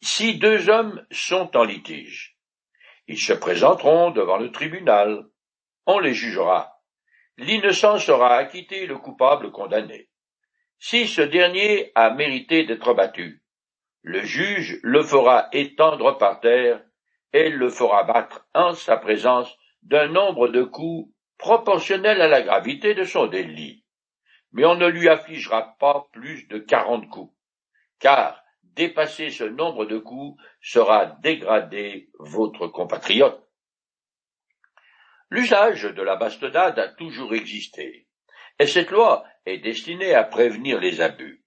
Si 0.02 0.36
deux 0.36 0.68
hommes 0.68 1.06
sont 1.12 1.56
en 1.56 1.62
litige, 1.62 2.36
ils 3.06 3.20
se 3.20 3.34
présenteront 3.34 4.10
devant 4.10 4.38
le 4.38 4.50
tribunal, 4.50 5.28
on 5.86 6.00
les 6.00 6.14
jugera. 6.14 6.82
L'innocent 7.36 7.98
sera 7.98 8.34
acquitté, 8.34 8.86
le 8.86 8.98
coupable 8.98 9.52
condamné. 9.52 10.07
Si 10.78 11.08
ce 11.08 11.22
dernier 11.22 11.90
a 11.96 12.10
mérité 12.10 12.64
d'être 12.64 12.94
battu, 12.94 13.42
le 14.02 14.22
juge 14.22 14.78
le 14.82 15.02
fera 15.02 15.48
étendre 15.52 16.16
par 16.18 16.40
terre 16.40 16.82
et 17.32 17.50
le 17.50 17.68
fera 17.68 18.04
battre 18.04 18.46
en 18.54 18.74
sa 18.74 18.96
présence 18.96 19.52
d'un 19.82 20.06
nombre 20.06 20.48
de 20.48 20.62
coups 20.62 21.12
proportionnel 21.36 22.20
à 22.22 22.28
la 22.28 22.42
gravité 22.42 22.94
de 22.94 23.02
son 23.02 23.26
délit. 23.26 23.84
Mais 24.52 24.64
on 24.64 24.76
ne 24.76 24.86
lui 24.86 25.08
affligera 25.08 25.76
pas 25.78 26.08
plus 26.12 26.46
de 26.46 26.58
quarante 26.58 27.08
coups, 27.08 27.34
car 27.98 28.42
dépasser 28.62 29.30
ce 29.30 29.44
nombre 29.44 29.84
de 29.84 29.98
coups 29.98 30.40
sera 30.62 31.06
dégrader 31.06 32.08
votre 32.20 32.68
compatriote. 32.68 33.44
L'usage 35.28 35.82
de 35.82 36.02
la 36.02 36.16
bastonnade 36.16 36.78
a 36.78 36.88
toujours 36.88 37.34
existé, 37.34 38.08
et 38.58 38.66
cette 38.66 38.90
loi 38.90 39.24
est 39.48 39.58
destinée 39.58 40.14
à 40.14 40.24
prévenir 40.24 40.80
les 40.80 41.00
abus. 41.00 41.42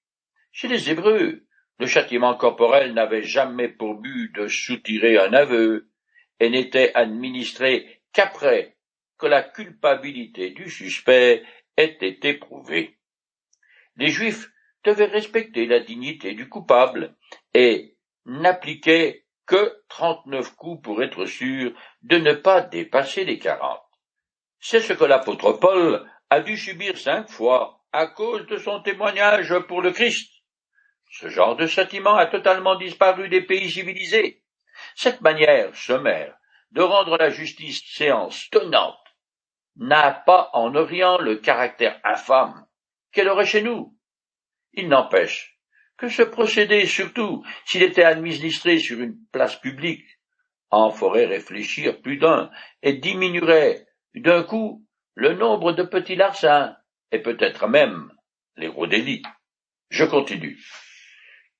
Chez 0.51 0.67
les 0.67 0.89
Hébreux, 0.89 1.45
le 1.79 1.85
châtiment 1.85 2.35
corporel 2.35 2.93
n'avait 2.93 3.23
jamais 3.23 3.69
pour 3.69 3.95
but 3.95 4.33
de 4.35 4.47
soutirer 4.47 5.17
un 5.17 5.33
aveu, 5.33 5.91
et 6.41 6.49
n'était 6.49 6.91
administré 6.95 8.01
qu'après 8.13 8.75
que 9.19 9.27
la 9.27 9.43
culpabilité 9.43 10.49
du 10.49 10.69
suspect 10.69 11.43
ait 11.77 11.97
été 12.01 12.33
prouvée. 12.33 12.97
Les 13.95 14.07
Juifs 14.07 14.49
devaient 14.83 15.05
respecter 15.05 15.67
la 15.67 15.79
dignité 15.79 16.33
du 16.33 16.49
coupable 16.49 17.15
et 17.53 17.95
n'appliquaient 18.25 19.25
que 19.45 19.83
trente-neuf 19.87 20.55
coups 20.55 20.81
pour 20.81 21.03
être 21.03 21.25
sûr 21.25 21.73
de 22.01 22.17
ne 22.17 22.33
pas 22.33 22.61
dépasser 22.61 23.23
les 23.23 23.37
quarante. 23.37 23.83
C'est 24.59 24.79
ce 24.79 24.93
que 24.93 25.03
l'apôtre 25.03 25.53
Paul 25.53 26.09
a 26.31 26.39
dû 26.39 26.57
subir 26.57 26.97
cinq 26.97 27.29
fois 27.29 27.80
à 27.91 28.07
cause 28.07 28.45
de 28.47 28.57
son 28.57 28.81
témoignage 28.81 29.57
pour 29.67 29.81
le 29.81 29.91
Christ. 29.91 30.31
Ce 31.11 31.27
genre 31.27 31.55
de 31.55 31.67
châtiment 31.67 32.15
a 32.15 32.25
totalement 32.25 32.75
disparu 32.75 33.27
des 33.27 33.41
pays 33.41 33.69
civilisés. 33.69 34.43
Cette 34.95 35.21
manière 35.21 35.75
sommaire 35.75 36.35
de 36.71 36.81
rendre 36.81 37.17
la 37.17 37.29
justice 37.29 37.83
séance 37.85 38.49
tenante 38.49 38.97
n'a 39.75 40.11
pas 40.11 40.49
en 40.53 40.73
Orient 40.75 41.17
le 41.17 41.35
caractère 41.35 41.99
infâme 42.03 42.65
qu'elle 43.11 43.27
aurait 43.27 43.45
chez 43.45 43.61
nous. 43.61 43.97
Il 44.73 44.87
n'empêche 44.87 45.57
que 45.97 46.07
ce 46.07 46.21
procédé, 46.23 46.85
surtout 46.85 47.43
s'il 47.65 47.83
était 47.83 48.03
administré 48.03 48.79
sur 48.79 48.99
une 48.99 49.17
place 49.31 49.57
publique, 49.57 50.07
en 50.69 50.91
ferait 50.91 51.25
réfléchir 51.25 52.01
plus 52.01 52.17
d'un 52.17 52.49
et 52.81 52.93
diminuerait 52.93 53.85
d'un 54.15 54.43
coup 54.43 54.85
le 55.13 55.33
nombre 55.33 55.73
de 55.73 55.83
petits 55.83 56.15
larcins 56.15 56.75
et 57.11 57.19
peut-être 57.19 57.67
même 57.67 58.11
les 58.55 58.67
gros 58.67 58.87
délits. 58.87 59.23
Je 59.89 60.05
continue. 60.05 60.59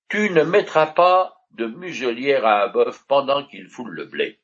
Tu 0.10 0.30
ne 0.30 0.44
mettras 0.44 0.88
pas 0.88 1.36
de 1.52 1.66
muselière 1.66 2.46
à 2.46 2.64
un 2.64 2.68
bœuf 2.70 3.04
pendant 3.08 3.46
qu'il 3.46 3.68
foule 3.68 3.92
le 3.92 4.06
blé. 4.06 4.42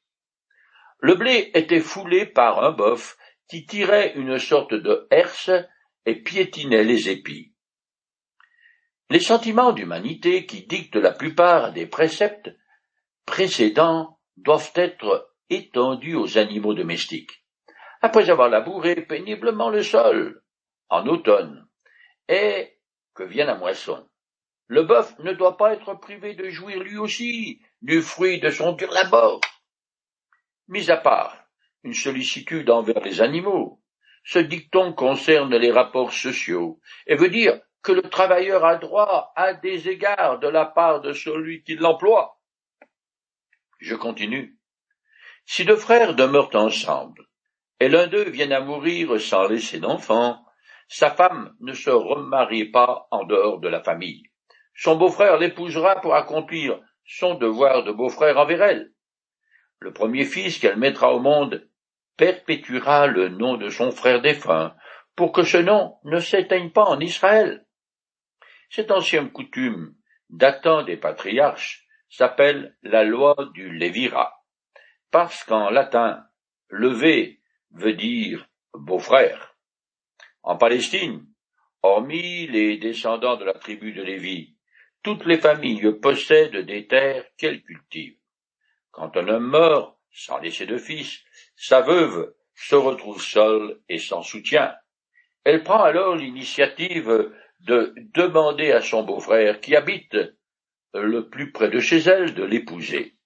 Le 0.99 1.15
blé 1.15 1.51
était 1.53 1.79
foulé 1.79 2.25
par 2.25 2.63
un 2.63 2.71
bœuf 2.71 3.17
qui 3.47 3.65
tirait 3.65 4.13
une 4.15 4.39
sorte 4.39 4.73
de 4.73 5.07
herse 5.11 5.51
et 6.05 6.15
piétinait 6.15 6.83
les 6.83 7.09
épis. 7.09 7.53
Les 9.09 9.19
sentiments 9.19 9.71
d'humanité 9.71 10.45
qui 10.45 10.65
dictent 10.65 10.97
la 10.97 11.11
plupart 11.11 11.71
des 11.71 11.85
préceptes 11.85 12.49
précédents 13.25 14.19
doivent 14.35 14.71
être 14.75 15.33
étendus 15.49 16.15
aux 16.15 16.37
animaux 16.37 16.73
domestiques. 16.73 17.45
Après 18.01 18.29
avoir 18.29 18.49
labouré 18.49 18.95
péniblement 18.95 19.69
le 19.69 19.81
sol, 19.81 20.41
en 20.89 21.07
automne, 21.07 21.67
et 22.27 22.77
que 23.13 23.23
vienne 23.23 23.47
la 23.47 23.55
moisson, 23.55 24.07
le 24.67 24.83
bœuf 24.83 25.17
ne 25.19 25.33
doit 25.33 25.57
pas 25.57 25.73
être 25.73 25.93
privé 25.95 26.35
de 26.35 26.49
jouir 26.49 26.79
lui 26.79 26.97
aussi 26.97 27.61
du 27.81 28.01
fruit 28.01 28.39
de 28.39 28.49
son 28.49 28.73
dur 28.73 28.91
labeur. 28.91 29.39
Mis 30.67 30.91
à 30.91 30.97
part 30.97 31.45
une 31.83 31.93
sollicitude 31.93 32.69
envers 32.69 32.99
les 32.99 33.21
animaux, 33.21 33.81
ce 34.25 34.39
dicton 34.39 34.91
concerne 34.91 35.55
les 35.55 35.71
rapports 35.71 36.11
sociaux 36.11 36.81
et 37.05 37.15
veut 37.15 37.29
dire 37.29 37.61
que 37.81 37.93
le 37.93 38.01
travailleur 38.01 38.65
a 38.65 38.75
droit 38.75 39.31
à 39.37 39.53
des 39.53 39.87
égards 39.87 40.39
de 40.39 40.49
la 40.49 40.65
part 40.65 40.99
de 40.99 41.13
celui 41.13 41.63
qui 41.63 41.75
l'emploie. 41.75 42.37
Je 43.79 43.95
continue. 43.95 44.57
Si 45.45 45.63
deux 45.63 45.77
frères 45.77 46.13
demeurent 46.13 46.55
ensemble, 46.55 47.25
et 47.79 47.87
l'un 47.87 48.07
d'eux 48.07 48.29
vient 48.29 48.51
à 48.51 48.59
mourir 48.59 49.21
sans 49.21 49.47
laisser 49.47 49.79
d'enfant, 49.79 50.43
sa 50.87 51.11
femme 51.11 51.55
ne 51.59 51.73
se 51.73 51.89
remarie 51.89 52.65
pas 52.65 53.07
en 53.11 53.23
dehors 53.25 53.59
de 53.59 53.67
la 53.67 53.81
famille. 53.81 54.23
Son 54.73 54.95
beau-frère 54.95 55.37
l'épousera 55.37 56.01
pour 56.01 56.15
accomplir 56.15 56.79
son 57.05 57.35
devoir 57.35 57.83
de 57.83 57.91
beau-frère 57.91 58.37
envers 58.37 58.61
elle. 58.61 58.93
Le 59.79 59.93
premier 59.93 60.25
fils 60.25 60.59
qu'elle 60.59 60.77
mettra 60.77 61.13
au 61.13 61.19
monde 61.19 61.69
perpétuera 62.17 63.07
le 63.07 63.29
nom 63.29 63.57
de 63.57 63.69
son 63.69 63.91
frère 63.91 64.21
défunt, 64.21 64.75
pour 65.15 65.31
que 65.31 65.43
ce 65.43 65.57
nom 65.57 65.97
ne 66.03 66.19
s'éteigne 66.19 66.71
pas 66.71 66.83
en 66.83 66.99
Israël. 66.99 67.65
Cette 68.69 68.91
ancienne 68.91 69.31
coutume, 69.31 69.95
datant 70.29 70.83
des 70.83 70.97
patriarches, 70.97 71.85
s'appelle 72.09 72.75
la 72.83 73.03
loi 73.03 73.35
du 73.53 73.71
Lévira, 73.71 74.43
parce 75.11 75.43
qu'en 75.43 75.69
latin, 75.69 76.23
levé 76.69 77.41
veut 77.71 77.93
dire 77.93 78.47
beau-frère. 78.73 79.56
En 80.47 80.55
Palestine, 80.55 81.25
hormis 81.83 82.47
les 82.47 82.77
descendants 82.77 83.35
de 83.35 83.43
la 83.43 83.55
tribu 83.55 83.91
de 83.91 84.01
Lévi, 84.01 84.55
toutes 85.03 85.25
les 85.25 85.39
familles 85.39 85.91
possèdent 85.99 86.65
des 86.65 86.87
terres 86.87 87.25
qu'elles 87.37 87.61
cultivent. 87.63 88.17
Quand 88.91 89.17
un 89.17 89.27
homme 89.27 89.49
meurt 89.49 89.97
sans 90.09 90.37
laisser 90.37 90.65
de 90.65 90.77
fils, 90.77 91.19
sa 91.57 91.81
veuve 91.81 92.33
se 92.55 92.75
retrouve 92.75 93.21
seule 93.21 93.81
et 93.89 93.97
sans 93.97 94.21
soutien. 94.21 94.73
Elle 95.43 95.63
prend 95.63 95.83
alors 95.83 96.15
l'initiative 96.15 97.29
de 97.59 97.93
demander 98.13 98.71
à 98.71 98.79
son 98.79 99.03
beau-frère 99.03 99.59
qui 99.59 99.75
habite 99.75 100.15
le 100.93 101.27
plus 101.27 101.51
près 101.51 101.67
de 101.67 101.81
chez 101.81 101.97
elle 101.97 102.33
de 102.35 102.45
l'épouser. 102.45 103.17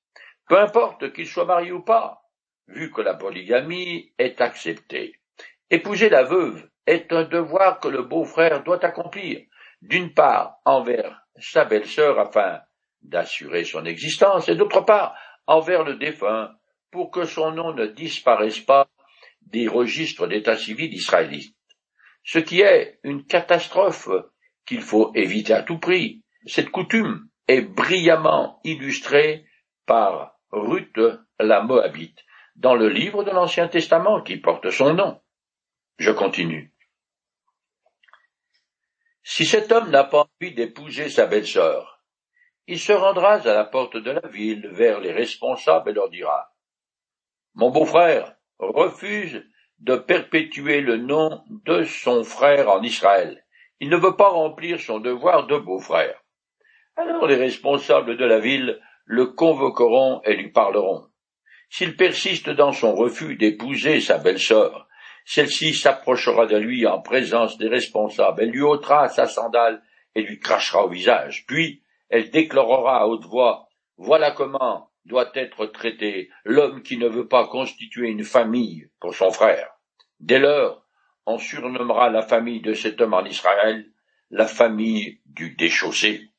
Peu 0.47 0.57
importe 0.57 1.13
qu'il 1.13 1.27
soit 1.27 1.45
marié 1.45 1.71
ou 1.71 1.83
pas, 1.83 2.23
vu 2.65 2.89
que 2.89 3.01
la 3.01 3.13
polygamie 3.13 4.11
est 4.17 4.41
acceptée. 4.41 5.19
Épouser 5.69 6.09
la 6.09 6.23
veuve 6.23 6.67
est 6.87 7.11
un 7.13 7.23
devoir 7.23 7.79
que 7.79 7.87
le 7.87 8.03
beau-frère 8.03 8.63
doit 8.63 8.83
accomplir, 8.83 9.41
d'une 9.81 10.13
part 10.13 10.57
envers 10.65 11.21
sa 11.39 11.65
belle-sœur 11.65 12.19
afin 12.19 12.61
d'assurer 13.01 13.63
son 13.63 13.85
existence, 13.85 14.49
et 14.49 14.55
d'autre 14.55 14.81
part 14.81 15.15
envers 15.47 15.83
le 15.83 15.95
défunt 15.95 16.51
pour 16.91 17.11
que 17.11 17.25
son 17.25 17.51
nom 17.51 17.73
ne 17.73 17.85
disparaisse 17.87 18.59
pas 18.59 18.87
des 19.41 19.67
registres 19.67 20.27
d'état 20.27 20.57
civil 20.57 20.93
israélites. 20.93 21.55
Ce 22.23 22.39
qui 22.39 22.61
est 22.61 22.99
une 23.03 23.25
catastrophe 23.25 24.09
qu'il 24.65 24.81
faut 24.81 25.11
éviter 25.15 25.53
à 25.53 25.63
tout 25.63 25.79
prix. 25.79 26.21
Cette 26.45 26.69
coutume 26.69 27.27
est 27.47 27.61
brillamment 27.61 28.59
illustrée 28.63 29.45
par 29.85 30.35
Ruth 30.51 30.99
la 31.39 31.61
Moabite 31.61 32.19
dans 32.55 32.75
le 32.75 32.89
livre 32.89 33.23
de 33.23 33.31
l'Ancien 33.31 33.67
Testament 33.67 34.21
qui 34.21 34.37
porte 34.37 34.69
son 34.69 34.93
nom. 34.93 35.19
Je 36.01 36.09
continue. 36.09 36.73
Si 39.21 39.45
cet 39.45 39.71
homme 39.71 39.91
n'a 39.91 40.03
pas 40.03 40.27
envie 40.41 40.51
d'épouser 40.51 41.11
sa 41.11 41.27
belle-sœur, 41.27 42.01
il 42.65 42.79
se 42.79 42.91
rendra 42.91 43.33
à 43.33 43.53
la 43.53 43.65
porte 43.65 43.97
de 43.97 44.09
la 44.09 44.27
ville 44.27 44.67
vers 44.69 44.99
les 44.99 45.11
responsables 45.11 45.91
et 45.91 45.93
leur 45.93 46.09
dira 46.09 46.55
Mon 47.53 47.69
beau-frère 47.69 48.35
refuse 48.57 49.45
de 49.77 49.95
perpétuer 49.95 50.81
le 50.81 50.97
nom 50.97 51.43
de 51.49 51.83
son 51.83 52.23
frère 52.23 52.67
en 52.71 52.81
Israël. 52.81 53.45
Il 53.79 53.89
ne 53.89 53.97
veut 53.97 54.15
pas 54.15 54.29
remplir 54.29 54.79
son 54.79 54.99
devoir 54.99 55.45
de 55.45 55.59
beau-frère. 55.59 56.19
Alors 56.95 57.27
les 57.27 57.35
responsables 57.35 58.17
de 58.17 58.25
la 58.25 58.39
ville 58.39 58.81
le 59.05 59.27
convoqueront 59.27 60.23
et 60.23 60.35
lui 60.35 60.49
parleront. 60.49 61.11
S'il 61.69 61.95
persiste 61.95 62.49
dans 62.49 62.71
son 62.71 62.95
refus 62.95 63.35
d'épouser 63.35 64.01
sa 64.01 64.17
belle-sœur, 64.17 64.87
celle-ci 65.25 65.73
s'approchera 65.73 66.45
de 66.45 66.57
lui 66.57 66.85
en 66.87 67.01
présence 67.01 67.57
des 67.57 67.67
responsables, 67.67 68.41
elle 68.43 68.51
lui 68.51 68.61
ôtera 68.61 69.07
sa 69.07 69.27
sandale 69.27 69.81
et 70.15 70.21
lui 70.21 70.39
crachera 70.39 70.85
au 70.85 70.89
visage, 70.89 71.45
puis 71.47 71.83
elle 72.09 72.29
déclarera 72.29 73.01
à 73.01 73.05
haute 73.07 73.25
voix 73.25 73.69
Voilà 73.97 74.31
comment 74.31 74.89
doit 75.05 75.31
être 75.35 75.65
traité 75.67 76.29
l'homme 76.43 76.83
qui 76.83 76.97
ne 76.97 77.07
veut 77.07 77.27
pas 77.27 77.47
constituer 77.47 78.09
une 78.09 78.23
famille 78.23 78.89
pour 78.99 79.15
son 79.15 79.31
frère. 79.31 79.69
Dès 80.19 80.39
lors, 80.39 80.85
on 81.25 81.37
surnommera 81.37 82.09
la 82.09 82.21
famille 82.21 82.61
de 82.61 82.73
cet 82.73 83.01
homme 83.01 83.13
en 83.13 83.25
Israël 83.25 83.85
la 84.31 84.47
famille 84.47 85.19
du 85.25 85.55
déchaussé. 85.55 86.29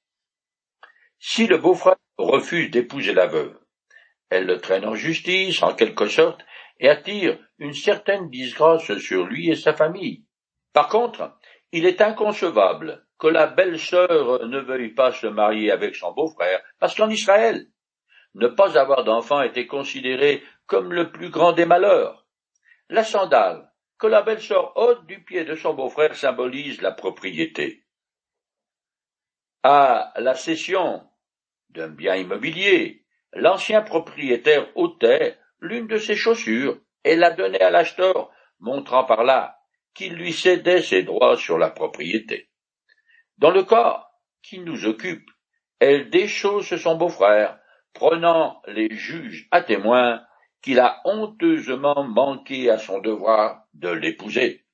Si 1.18 1.46
le 1.46 1.58
beau-frère 1.58 1.96
refuse 2.16 2.70
d'épouser 2.70 3.12
la 3.12 3.26
veuve, 3.26 3.58
elle 4.30 4.46
le 4.46 4.60
traîne 4.60 4.86
en 4.86 4.94
justice, 4.94 5.62
en 5.62 5.74
quelque 5.74 6.06
sorte, 6.08 6.40
et 6.80 6.88
attire 6.88 7.38
une 7.58 7.74
certaine 7.74 8.30
disgrâce 8.30 8.96
sur 8.98 9.26
lui 9.26 9.50
et 9.50 9.56
sa 9.56 9.72
famille. 9.72 10.24
Par 10.72 10.88
contre, 10.88 11.36
il 11.72 11.86
est 11.86 12.00
inconcevable 12.00 13.06
que 13.18 13.28
la 13.28 13.46
belle-sœur 13.46 14.46
ne 14.46 14.58
veuille 14.58 14.94
pas 14.94 15.12
se 15.12 15.26
marier 15.26 15.70
avec 15.70 15.94
son 15.94 16.12
beau-frère, 16.12 16.60
parce 16.78 16.94
qu'en 16.94 17.08
Israël, 17.08 17.66
ne 18.34 18.48
pas 18.48 18.78
avoir 18.78 19.04
d'enfant 19.04 19.42
était 19.42 19.66
considéré 19.66 20.42
comme 20.66 20.92
le 20.92 21.12
plus 21.12 21.30
grand 21.30 21.52
des 21.52 21.66
malheurs. 21.66 22.26
La 22.88 23.04
sandale 23.04 23.70
que 23.98 24.06
la 24.06 24.22
belle-sœur 24.22 24.76
ôte 24.76 25.06
du 25.06 25.22
pied 25.22 25.44
de 25.44 25.54
son 25.54 25.74
beau-frère 25.74 26.16
symbolise 26.16 26.82
la 26.82 26.92
propriété. 26.92 27.84
À 29.62 30.12
la 30.16 30.34
cession 30.34 31.08
d'un 31.70 31.88
bien 31.88 32.16
immobilier, 32.16 33.02
L'ancien 33.34 33.80
propriétaire 33.80 34.68
ôtait 34.74 35.38
l'une 35.62 35.86
de 35.86 35.96
ses 35.96 36.16
chaussures 36.16 36.78
et 37.04 37.16
la 37.16 37.30
donnait 37.30 37.62
à 37.62 37.70
l'acheteur, 37.70 38.30
montrant 38.58 39.04
par 39.04 39.24
là 39.24 39.58
qu'il 39.94 40.14
lui 40.14 40.32
cédait 40.32 40.82
ses 40.82 41.04
droits 41.04 41.36
sur 41.36 41.56
la 41.56 41.70
propriété. 41.70 42.50
Dans 43.38 43.50
le 43.50 43.62
cas 43.62 44.08
qui 44.42 44.58
nous 44.58 44.86
occupe, 44.86 45.28
elle 45.78 46.10
déchausse 46.10 46.76
son 46.76 46.96
beau-frère, 46.96 47.58
prenant 47.92 48.60
les 48.66 48.94
juges 48.94 49.48
à 49.50 49.62
témoin 49.62 50.22
qu'il 50.62 50.80
a 50.80 51.00
honteusement 51.04 52.04
manqué 52.04 52.70
à 52.70 52.78
son 52.78 52.98
devoir 52.98 53.64
de 53.74 53.88
l'épouser. 53.88 54.64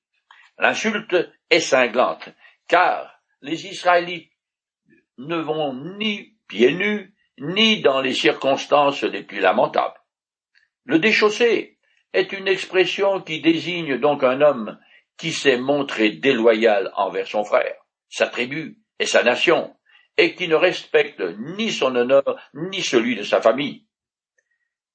L'insulte 0.59 1.17
est 1.51 1.61
cinglante, 1.61 2.29
car 2.67 3.21
les 3.43 3.67
Israélites 3.67 4.33
ne 5.19 5.37
vont 5.37 5.75
ni 5.99 6.37
pieds 6.47 6.73
nus 6.73 7.15
ni 7.39 7.83
dans 7.83 8.01
les 8.01 8.15
circonstances 8.15 9.03
les 9.03 9.23
plus 9.23 9.41
lamentables. 9.41 9.99
Le 10.89 10.99
déchaussé 10.99 11.77
est 12.15 12.33
une 12.33 12.49
expression 12.49 13.21
qui 13.21 13.43
désigne 13.43 13.99
donc 13.99 14.25
un 14.25 14.41
homme 14.41 14.81
qui 15.19 15.33
s'est 15.33 15.59
montré 15.59 16.13
déloyal 16.13 16.91
envers 16.97 17.27
son 17.27 17.45
frère, 17.45 17.77
sa 18.09 18.27
tribu 18.27 18.79
et 18.99 19.05
sa 19.05 19.23
nation, 19.23 19.77
et 20.17 20.35
qui 20.35 20.49
ne 20.49 20.55
respecte 20.55 21.21
ni 21.41 21.73
son 21.73 21.95
honneur 21.95 22.25
ni 22.55 22.81
celui 22.81 23.17
de 23.17 23.23
sa 23.23 23.43
famille. 23.43 23.85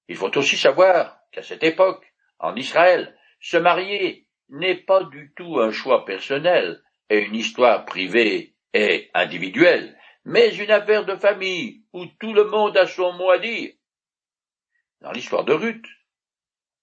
Il 0.08 0.16
faut 0.16 0.36
aussi 0.36 0.58
savoir 0.58 1.20
qu'à 1.32 1.44
cette 1.44 1.64
époque, 1.64 2.12
en 2.40 2.56
Israël, 2.56 3.16
se 3.40 3.58
marier 3.58 4.26
n'est 4.50 4.82
pas 4.82 5.04
du 5.04 5.32
tout 5.36 5.60
un 5.60 5.72
choix 5.72 6.06
personnel 6.06 6.82
et 7.12 7.20
une 7.20 7.36
histoire 7.36 7.86
privée 7.86 8.56
et 8.74 9.12
individuelle, 9.14 9.96
mais 10.26 10.56
une 10.56 10.72
affaire 10.72 11.06
de 11.06 11.18
famille 11.18 11.84
où 11.94 12.08
tout 12.20 12.34
le 12.34 12.46
monde 12.46 12.76
a 12.78 12.88
son 12.88 13.14
mot 13.14 13.30
à 13.30 13.38
dire. 13.38 13.74
Dans 15.04 15.12
l'histoire 15.12 15.44
de 15.44 15.52
Ruth, 15.52 15.86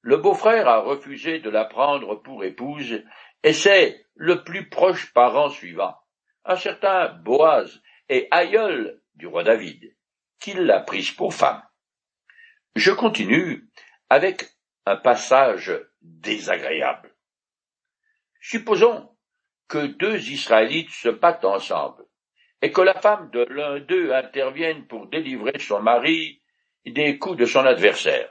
le 0.02 0.18
beau-frère 0.18 0.68
a 0.68 0.80
refusé 0.80 1.40
de 1.40 1.48
la 1.48 1.64
prendre 1.64 2.16
pour 2.16 2.44
épouse, 2.44 3.02
et 3.42 3.54
c'est 3.54 4.04
le 4.14 4.44
plus 4.44 4.68
proche 4.68 5.10
parent 5.14 5.48
suivant, 5.48 5.96
un 6.44 6.56
certain 6.56 7.08
Boaz 7.08 7.80
et 8.10 8.28
aïeul 8.30 9.00
du 9.14 9.26
roi 9.26 9.42
David, 9.42 9.96
qui 10.38 10.52
l'a 10.52 10.80
prise 10.80 11.12
pour 11.12 11.32
femme. 11.32 11.62
Je 12.76 12.90
continue 12.90 13.70
avec 14.10 14.44
un 14.84 14.96
passage 14.96 15.72
désagréable. 16.02 17.16
Supposons 18.38 19.16
que 19.66 19.86
deux 19.86 20.28
Israélites 20.28 20.90
se 20.90 21.08
battent 21.08 21.46
ensemble 21.46 22.04
et 22.60 22.70
que 22.70 22.82
la 22.82 23.00
femme 23.00 23.30
de 23.30 23.46
l'un 23.48 23.80
d'eux 23.80 24.12
intervienne 24.12 24.86
pour 24.86 25.06
délivrer 25.06 25.58
son 25.58 25.80
mari 25.80 26.39
des 26.86 27.18
coups 27.18 27.36
de 27.36 27.46
son 27.46 27.64
adversaire. 27.64 28.30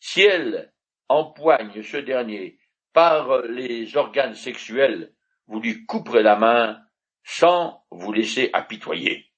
Si 0.00 0.22
elle 0.22 0.72
empoigne 1.08 1.82
ce 1.82 1.96
dernier 1.96 2.58
par 2.92 3.42
les 3.42 3.96
organes 3.96 4.34
sexuels, 4.34 5.12
vous 5.46 5.60
lui 5.60 5.86
couperez 5.86 6.22
la 6.22 6.36
main 6.36 6.80
sans 7.24 7.84
vous 7.90 8.12
laisser 8.12 8.50
apitoyer. 8.52 9.30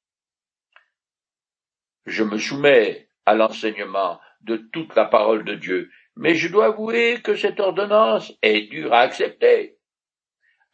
Je 2.06 2.24
me 2.24 2.38
soumets 2.38 3.08
à 3.26 3.34
l'enseignement 3.34 4.20
de 4.40 4.56
toute 4.56 4.94
la 4.96 5.04
parole 5.04 5.44
de 5.44 5.54
Dieu, 5.54 5.90
mais 6.16 6.34
je 6.34 6.48
dois 6.48 6.66
avouer 6.66 7.20
que 7.22 7.34
cette 7.34 7.60
ordonnance 7.60 8.32
est 8.42 8.70
dure 8.70 8.92
à 8.92 9.00
accepter. 9.00 9.78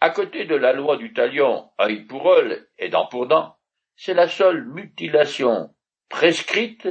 À 0.01 0.11
côté 0.11 0.45
de 0.45 0.55
la 0.55 0.73
loi 0.73 0.97
du 0.97 1.13
talion, 1.13 1.71
œil 1.81 2.05
pour 2.05 2.31
œil 2.31 2.63
et 2.79 2.89
dent 2.89 3.07
pour 3.07 3.27
dent, 3.27 3.57
c'est 3.97 4.15
la 4.15 4.29
seule 4.29 4.65
mutilation 4.67 5.75
prescrite 6.09 6.89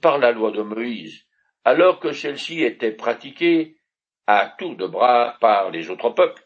par 0.00 0.18
la 0.18 0.32
loi 0.32 0.50
de 0.50 0.62
Moïse, 0.62 1.26
alors 1.64 2.00
que 2.00 2.12
celle-ci 2.12 2.62
était 2.62 2.92
pratiquée 2.92 3.78
à 4.26 4.54
tour 4.58 4.76
de 4.76 4.86
bras 4.86 5.36
par 5.40 5.70
les 5.70 5.90
autres 5.90 6.10
peuples. 6.10 6.42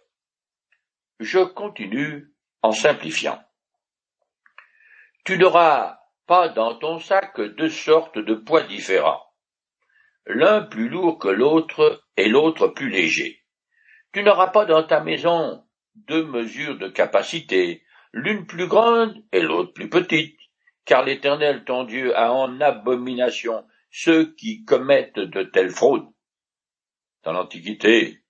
Je 1.18 1.40
continue 1.40 2.32
en 2.62 2.72
simplifiant. 2.72 3.42
Tu 5.24 5.38
n'auras 5.38 5.98
pas 6.26 6.48
dans 6.48 6.76
ton 6.76 6.98
sac 6.98 7.40
deux 7.40 7.68
sortes 7.68 8.18
de 8.18 8.34
poids 8.34 8.62
différents, 8.62 9.22
l'un 10.26 10.62
plus 10.62 10.88
lourd 10.88 11.18
que 11.18 11.28
l'autre 11.28 12.04
et 12.16 12.28
l'autre 12.28 12.68
plus 12.68 12.88
léger. 12.88 13.44
Tu 14.12 14.22
n'auras 14.22 14.48
pas 14.48 14.64
dans 14.64 14.82
ta 14.82 15.00
maison 15.00 15.64
deux 15.94 16.24
mesures 16.24 16.78
de 16.78 16.88
capacité, 16.88 17.84
l'une 18.12 18.46
plus 18.46 18.66
grande 18.66 19.14
et 19.32 19.40
l'autre 19.40 19.72
plus 19.72 19.90
petite, 19.90 20.39
car 20.84 21.04
l'Éternel 21.04 21.64
ton 21.64 21.84
Dieu 21.84 22.16
a 22.16 22.32
en 22.32 22.60
abomination 22.60 23.64
ceux 23.90 24.34
qui 24.34 24.64
commettent 24.64 25.18
de 25.18 25.42
telles 25.42 25.70
fraudes. 25.70 26.08
Dans 27.22 27.32
l'Antiquité, 27.32 28.22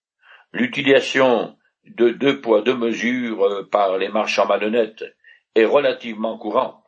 l'utilisation 0.52 1.56
de 1.84 2.10
deux 2.10 2.40
poids 2.40 2.62
deux 2.62 2.76
mesures 2.76 3.44
euh, 3.44 3.68
par 3.68 3.98
les 3.98 4.08
marchands 4.08 4.46
malhonnêtes 4.46 5.04
est 5.54 5.64
relativement 5.64 6.38
courante. 6.38 6.84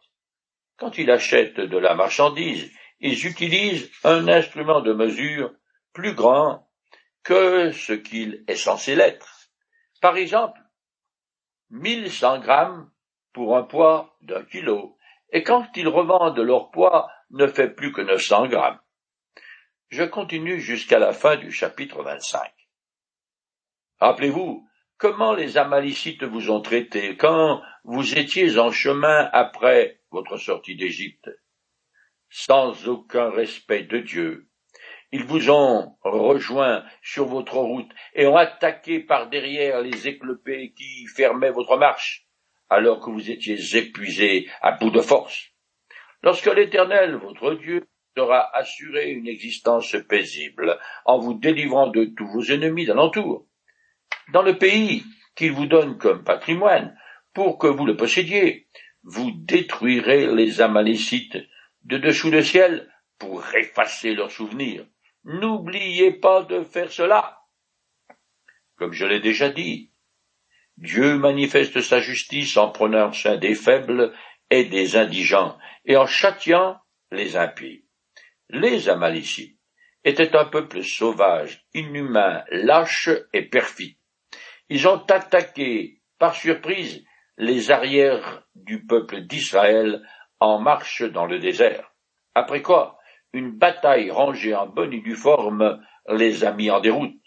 Quand 0.76 0.98
ils 0.98 1.10
achètent 1.10 1.60
de 1.60 1.78
la 1.78 1.94
marchandise, 1.94 2.70
ils 3.00 3.26
utilisent 3.26 3.90
un 4.04 4.28
instrument 4.28 4.80
de 4.80 4.92
mesure 4.92 5.52
plus 5.92 6.14
grand 6.14 6.68
que 7.22 7.70
ce 7.72 7.92
qu'il 7.92 8.44
est 8.48 8.56
censé 8.56 8.94
l'être. 8.94 9.50
Par 10.00 10.16
exemple, 10.16 10.60
mille 11.70 12.10
cent 12.10 12.38
grammes 12.38 12.90
pour 13.32 13.56
un 13.56 13.62
poids 13.62 14.16
d'un 14.22 14.44
kilo, 14.44 14.96
et 15.32 15.42
quand 15.42 15.66
ils 15.76 15.88
revendent 15.88 16.38
leur 16.38 16.70
poids 16.70 17.10
ne 17.30 17.46
fait 17.46 17.70
plus 17.70 17.92
que 17.92 18.02
neuf 18.02 18.22
cents 18.22 18.46
grammes. 18.46 18.78
Je 19.88 20.04
continue 20.04 20.60
jusqu'à 20.60 20.98
la 20.98 21.12
fin 21.12 21.36
du 21.36 21.50
chapitre 21.50 22.02
25. 22.02 22.40
Rappelez-vous 23.98 24.68
comment 24.98 25.34
les 25.34 25.58
Amalicites 25.58 26.24
vous 26.24 26.50
ont 26.50 26.60
traité 26.60 27.16
quand 27.16 27.62
vous 27.84 28.18
étiez 28.18 28.58
en 28.58 28.70
chemin 28.70 29.28
après 29.32 30.00
votre 30.10 30.36
sortie 30.36 30.76
d'Égypte? 30.76 31.30
Sans 32.28 32.88
aucun 32.88 33.30
respect 33.30 33.82
de 33.82 33.98
Dieu, 33.98 34.48
ils 35.12 35.24
vous 35.24 35.50
ont 35.50 35.98
rejoint 36.02 36.84
sur 37.02 37.26
votre 37.26 37.56
route 37.56 37.90
et 38.14 38.26
ont 38.26 38.36
attaqué 38.36 39.00
par 39.00 39.28
derrière 39.28 39.82
les 39.82 40.08
éclopés 40.08 40.72
qui 40.72 41.06
fermaient 41.06 41.50
votre 41.50 41.76
marche, 41.76 42.21
alors 42.72 43.00
que 43.00 43.10
vous 43.10 43.30
étiez 43.30 43.58
épuisés 43.76 44.48
à 44.60 44.72
bout 44.72 44.90
de 44.90 45.00
force. 45.00 45.50
Lorsque 46.22 46.46
l'Éternel, 46.46 47.16
votre 47.16 47.54
Dieu, 47.54 47.86
aura 48.18 48.54
assuré 48.56 49.10
une 49.10 49.26
existence 49.26 49.96
paisible 50.08 50.78
en 51.04 51.18
vous 51.18 51.34
délivrant 51.34 51.88
de 51.88 52.04
tous 52.16 52.26
vos 52.26 52.44
ennemis 52.44 52.84
d'alentour, 52.84 53.46
dans 54.32 54.42
le 54.42 54.58
pays 54.58 55.04
qu'il 55.34 55.52
vous 55.52 55.66
donne 55.66 55.98
comme 55.98 56.24
patrimoine, 56.24 56.96
pour 57.32 57.58
que 57.58 57.66
vous 57.66 57.86
le 57.86 57.96
possédiez, 57.96 58.68
vous 59.02 59.30
détruirez 59.34 60.26
les 60.34 60.60
Amalécites 60.60 61.38
de 61.84 61.98
dessous 61.98 62.30
le 62.30 62.42
ciel 62.42 62.92
pour 63.18 63.42
effacer 63.54 64.14
leurs 64.14 64.30
souvenirs. 64.30 64.86
N'oubliez 65.24 66.12
pas 66.12 66.42
de 66.42 66.62
faire 66.62 66.92
cela. 66.92 67.40
Comme 68.76 68.92
je 68.92 69.06
l'ai 69.06 69.20
déjà 69.20 69.48
dit, 69.48 69.91
Dieu 70.82 71.16
manifeste 71.16 71.80
sa 71.80 72.00
justice 72.00 72.56
en 72.56 72.68
prenant 72.68 73.12
soin 73.12 73.36
des 73.36 73.54
faibles 73.54 74.12
et 74.50 74.64
des 74.64 74.96
indigents, 74.96 75.56
et 75.84 75.96
en 75.96 76.06
châtiant 76.06 76.76
les 77.12 77.36
impies. 77.36 77.84
Les 78.50 78.88
Amalécites 78.88 79.60
étaient 80.02 80.34
un 80.34 80.44
peuple 80.44 80.82
sauvage, 80.82 81.64
inhumain, 81.72 82.42
lâche 82.50 83.10
et 83.32 83.42
perfide. 83.42 83.96
Ils 84.70 84.88
ont 84.88 85.04
attaqué 85.06 86.02
par 86.18 86.34
surprise 86.34 87.04
les 87.38 87.70
arrières 87.70 88.42
du 88.56 88.84
peuple 88.84 89.20
d'Israël 89.20 90.02
en 90.40 90.58
marche 90.58 91.02
dans 91.02 91.26
le 91.26 91.38
désert. 91.38 91.94
Après 92.34 92.60
quoi, 92.60 92.98
une 93.32 93.52
bataille 93.52 94.10
rangée 94.10 94.56
en 94.56 94.66
bonne 94.66 94.92
et 94.92 95.00
due 95.00 95.14
forme 95.14 95.80
les 96.08 96.42
a 96.42 96.50
mis 96.50 96.72
en 96.72 96.80
déroute. 96.80 97.22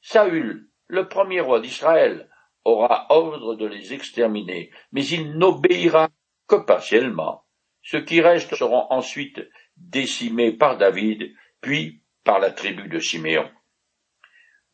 Saül, 0.00 0.70
le 0.86 1.06
premier 1.06 1.40
roi 1.40 1.60
d'Israël, 1.60 2.30
aura 2.64 3.06
ordre 3.10 3.54
de 3.54 3.66
les 3.66 3.92
exterminer, 3.92 4.70
mais 4.92 5.04
il 5.06 5.36
n'obéira 5.36 6.08
que 6.46 6.56
partiellement. 6.56 7.44
Ceux 7.82 8.04
qui 8.04 8.20
restent 8.20 8.54
seront 8.54 8.86
ensuite 8.90 9.40
décimés 9.76 10.52
par 10.52 10.78
David, 10.78 11.34
puis 11.60 12.02
par 12.24 12.38
la 12.38 12.50
tribu 12.50 12.88
de 12.88 12.98
Siméon. 12.98 13.48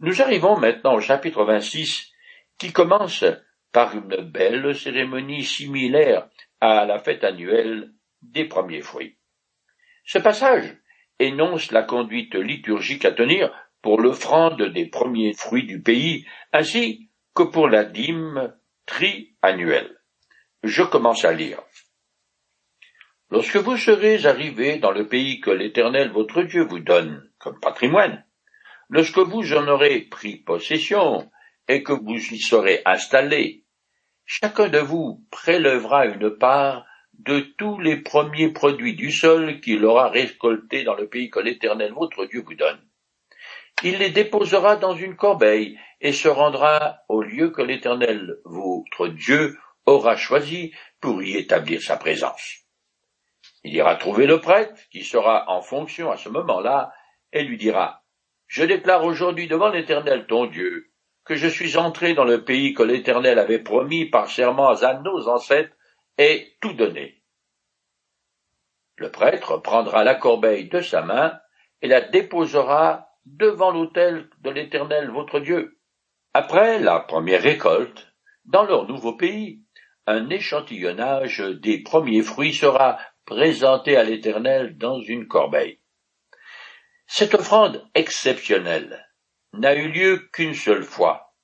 Nous 0.01 0.20
arrivons 0.22 0.59
maintenant 0.59 0.94
au 0.94 1.01
chapitre 1.01 1.44
26, 1.44 2.12
qui 2.59 2.72
commence 2.72 3.24
par 3.72 3.94
une 3.94 4.22
belle 4.22 4.74
cérémonie 4.74 5.44
similaire 5.44 6.29
à 6.61 6.85
la 6.85 6.98
fête 6.98 7.24
annuelle 7.24 7.92
des 8.22 8.44
premiers 8.44 8.83
fruits. 8.83 9.16
Ce 10.05 10.18
passage 10.18 10.77
énonce 11.18 11.70
la 11.72 11.83
conduite 11.83 12.35
liturgique 12.35 13.05
à 13.05 13.12
tenir 13.12 13.53
pour 13.83 14.01
l'offrande 14.01 14.62
des 14.62 14.87
premiers 14.87 15.33
fruits 15.33 15.66
du 15.66 15.81
pays, 15.83 16.27
ainsi 16.53 17.07
pour 17.44 17.68
la 17.68 17.85
dîme 17.85 18.55
tri-annuelle. 18.87 20.01
Je 20.62 20.83
commence 20.83 21.24
à 21.24 21.33
lire. 21.33 21.61
Lorsque 23.31 23.57
vous 23.57 23.77
serez 23.77 24.24
arrivés 24.27 24.79
dans 24.79 24.90
le 24.90 25.07
pays 25.07 25.40
que 25.40 25.51
l'Éternel 25.51 26.11
votre 26.11 26.42
Dieu 26.42 26.62
vous 26.62 26.81
donne 26.81 27.31
comme 27.38 27.61
patrimoine, 27.61 28.24
lorsque 28.88 29.18
vous 29.18 29.53
en 29.53 29.68
aurez 29.68 30.01
pris 30.01 30.37
possession 30.37 31.31
et 31.68 31.83
que 31.83 31.92
vous 31.92 32.16
y 32.16 32.38
serez 32.38 32.81
installés, 32.87 33.64
chacun 34.24 34.68
de 34.68 34.79
vous 34.79 35.27
prélèvera 35.31 36.07
une 36.07 36.31
part 36.31 36.87
de 37.18 37.40
tous 37.59 37.79
les 37.79 37.96
premiers 37.98 38.48
produits 38.48 38.94
du 38.94 39.11
sol 39.11 39.61
qu'il 39.61 39.85
aura 39.85 40.09
récoltés 40.09 40.85
dans 40.85 40.94
le 40.94 41.09
pays 41.09 41.31
que 41.31 41.40
l'Éternel 41.40 41.92
votre 41.92 42.24
Dieu 42.24 42.42
vous 42.46 42.55
donne. 42.55 42.81
Il 43.83 43.98
les 43.98 44.11
déposera 44.11 44.77
dans 44.77 44.94
une 44.94 45.16
corbeille 45.16 45.79
et 46.00 46.12
se 46.12 46.28
rendra 46.28 47.00
au 47.08 47.22
lieu 47.22 47.50
que 47.50 47.62
l'Éternel 47.62 48.38
votre 48.44 49.08
Dieu 49.08 49.58
aura 49.87 50.16
choisi 50.16 50.72
pour 51.00 51.22
y 51.22 51.37
établir 51.37 51.82
sa 51.82 51.96
présence. 51.96 52.58
Il 53.64 53.74
ira 53.74 53.96
trouver 53.96 54.26
le 54.26 54.40
prêtre 54.40 54.80
qui 54.90 55.04
sera 55.04 55.50
en 55.50 55.62
fonction 55.62 56.11
à 56.11 56.16
ce 56.16 56.28
moment-là 56.28 56.92
et 57.32 57.42
lui 57.42 57.56
dira 57.56 58.04
Je 58.46 58.64
déclare 58.64 59.04
aujourd'hui 59.04 59.48
devant 59.48 59.70
l'Éternel 59.70 60.26
ton 60.26 60.46
Dieu 60.46 60.92
que 61.24 61.34
je 61.34 61.46
suis 61.46 61.76
entré 61.76 62.14
dans 62.14 62.24
le 62.24 62.44
pays 62.44 62.72
que 62.72 62.82
l'Éternel 62.82 63.38
avait 63.38 63.58
promis 63.58 64.06
par 64.06 64.30
serment 64.30 64.70
à 64.70 64.94
nos 64.94 65.28
ancêtres 65.28 65.76
est 66.16 66.58
tout 66.61 66.72
donné. 66.72 67.22
Le 68.96 69.11
prêtre 69.11 69.58
prendra 69.58 70.04
la 70.04 70.14
corbeille 70.14 70.68
de 70.68 70.80
sa 70.80 71.02
main 71.02 71.38
et 71.82 71.88
la 71.88 72.00
déposera 72.00 73.11
devant 73.26 73.70
l'autel 73.70 74.30
de 74.40 74.50
l'Éternel 74.50 75.11
votre 75.11 75.38
Dieu. 75.38 75.77
Après 76.40 76.79
la 76.79 77.01
première 77.01 77.42
récolte, 77.42 78.07
dans 78.44 78.62
leur 78.62 78.87
nouveau 78.87 79.16
pays, 79.16 79.64
un 80.07 80.31
échantillonnage 80.31 81.40
des 81.40 81.83
premiers 81.83 82.22
fruits 82.22 82.55
sera 82.55 83.01
présenté 83.24 83.96
à 83.96 84.05
l'Éternel 84.05 84.79
dans 84.79 85.01
une 85.01 85.27
corbeille. 85.27 85.81
Cette 87.09 87.35
offrande 87.35 87.85
exceptionnelle 87.92 89.05
n'a 89.53 89.74
eu 89.74 89.88
lieu 89.88 90.29
qu'une 90.33 90.55
seule 90.55 90.85
fois. 90.85 91.35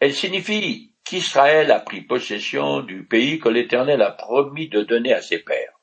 Elle 0.00 0.14
signifie 0.14 0.94
qu'Israël 1.04 1.70
a 1.70 1.80
pris 1.80 2.00
possession 2.00 2.80
du 2.80 3.06
pays 3.06 3.38
que 3.38 3.50
l'Éternel 3.50 4.00
a 4.00 4.12
promis 4.12 4.70
de 4.70 4.80
donner 4.84 5.12
à 5.12 5.20
ses 5.20 5.40
pères. 5.40 5.78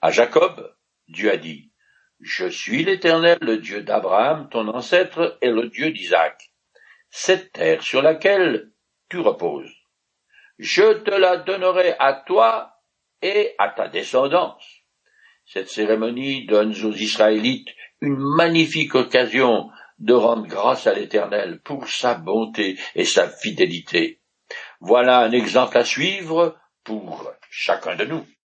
À 0.00 0.10
Jacob, 0.10 0.74
Dieu 1.08 1.30
a 1.30 1.36
dit, 1.36 1.70
Je 2.20 2.46
suis 2.46 2.84
l'Éternel, 2.84 3.36
le 3.42 3.58
Dieu 3.58 3.82
d'Abraham, 3.82 4.48
ton 4.48 4.66
ancêtre, 4.68 5.36
et 5.42 5.50
le 5.50 5.68
Dieu 5.68 5.90
d'Isaac. 5.90 6.49
Cette 7.10 7.52
terre 7.52 7.82
sur 7.82 8.02
laquelle 8.02 8.70
tu 9.08 9.18
reposes, 9.18 9.74
je 10.58 11.02
te 11.02 11.10
la 11.10 11.38
donnerai 11.38 11.94
à 11.98 12.22
toi 12.26 12.74
et 13.22 13.54
à 13.58 13.70
ta 13.70 13.88
descendance. 13.88 14.64
Cette 15.44 15.68
cérémonie 15.68 16.46
donne 16.46 16.70
aux 16.84 16.92
Israélites 16.92 17.68
une 18.00 18.16
magnifique 18.16 18.94
occasion 18.94 19.68
de 19.98 20.14
rendre 20.14 20.46
grâce 20.46 20.86
à 20.86 20.94
l'Éternel 20.94 21.60
pour 21.62 21.88
sa 21.88 22.14
bonté 22.14 22.78
et 22.94 23.04
sa 23.04 23.28
fidélité. 23.28 24.20
Voilà 24.80 25.20
un 25.20 25.32
exemple 25.32 25.76
à 25.76 25.84
suivre 25.84 26.56
pour 26.84 27.30
chacun 27.50 27.96
de 27.96 28.04
nous. 28.04 28.26